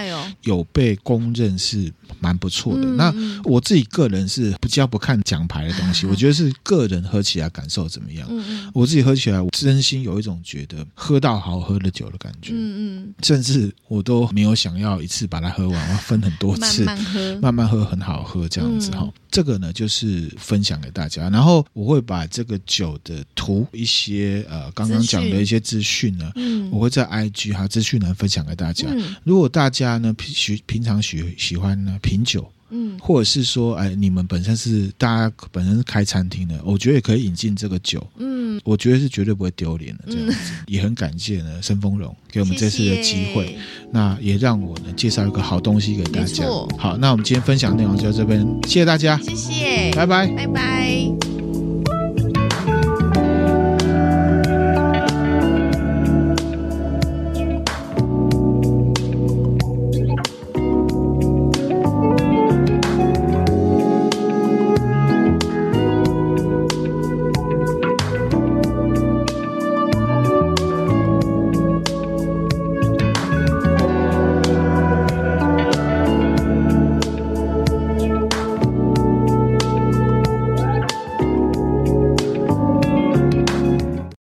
[0.43, 2.83] 有被公认是蛮不错的。
[2.85, 3.14] 嗯、那
[3.45, 8.27] 我自己个人是比较不看奖牌的东西，嗯、 我觉得是个人喝起来感受怎么样。
[8.31, 12.53] 嗯、我自己喝起来，我真心有一种觉得喝到好喝的酒的感觉。
[12.55, 19.00] 嗯嗯，甚至我都没有想要一次把它喝完，我要分很多次，慢慢喝，慢慢喝很好喝这样子哈。
[19.02, 21.28] 嗯、这个呢，就是分享给大家。
[21.30, 28.86] 然后我会把这个酒的图一些呃刚刚讲的一些资讯呢，嗯、我会在 IG 还有资讯栏分享给大家。
[28.92, 43.59] 嗯、如果大家呢，平平常喜喜欢呢品酒，嗯，或者是说，哎，你们本身是大家本身是开餐厅的，我觉得也可以引进这个酒，嗯，我觉得是绝对不会丢脸的这样子，嗯、也很感谢呢申丰荣给我们这次的机会，谢谢，
[43.93, 46.45] 那也让我呢介绍一个好东西给大家。
[46.79, 51.41] 好，那我们今天分享内容就到这边，谢谢大家，谢谢，拜拜，拜拜。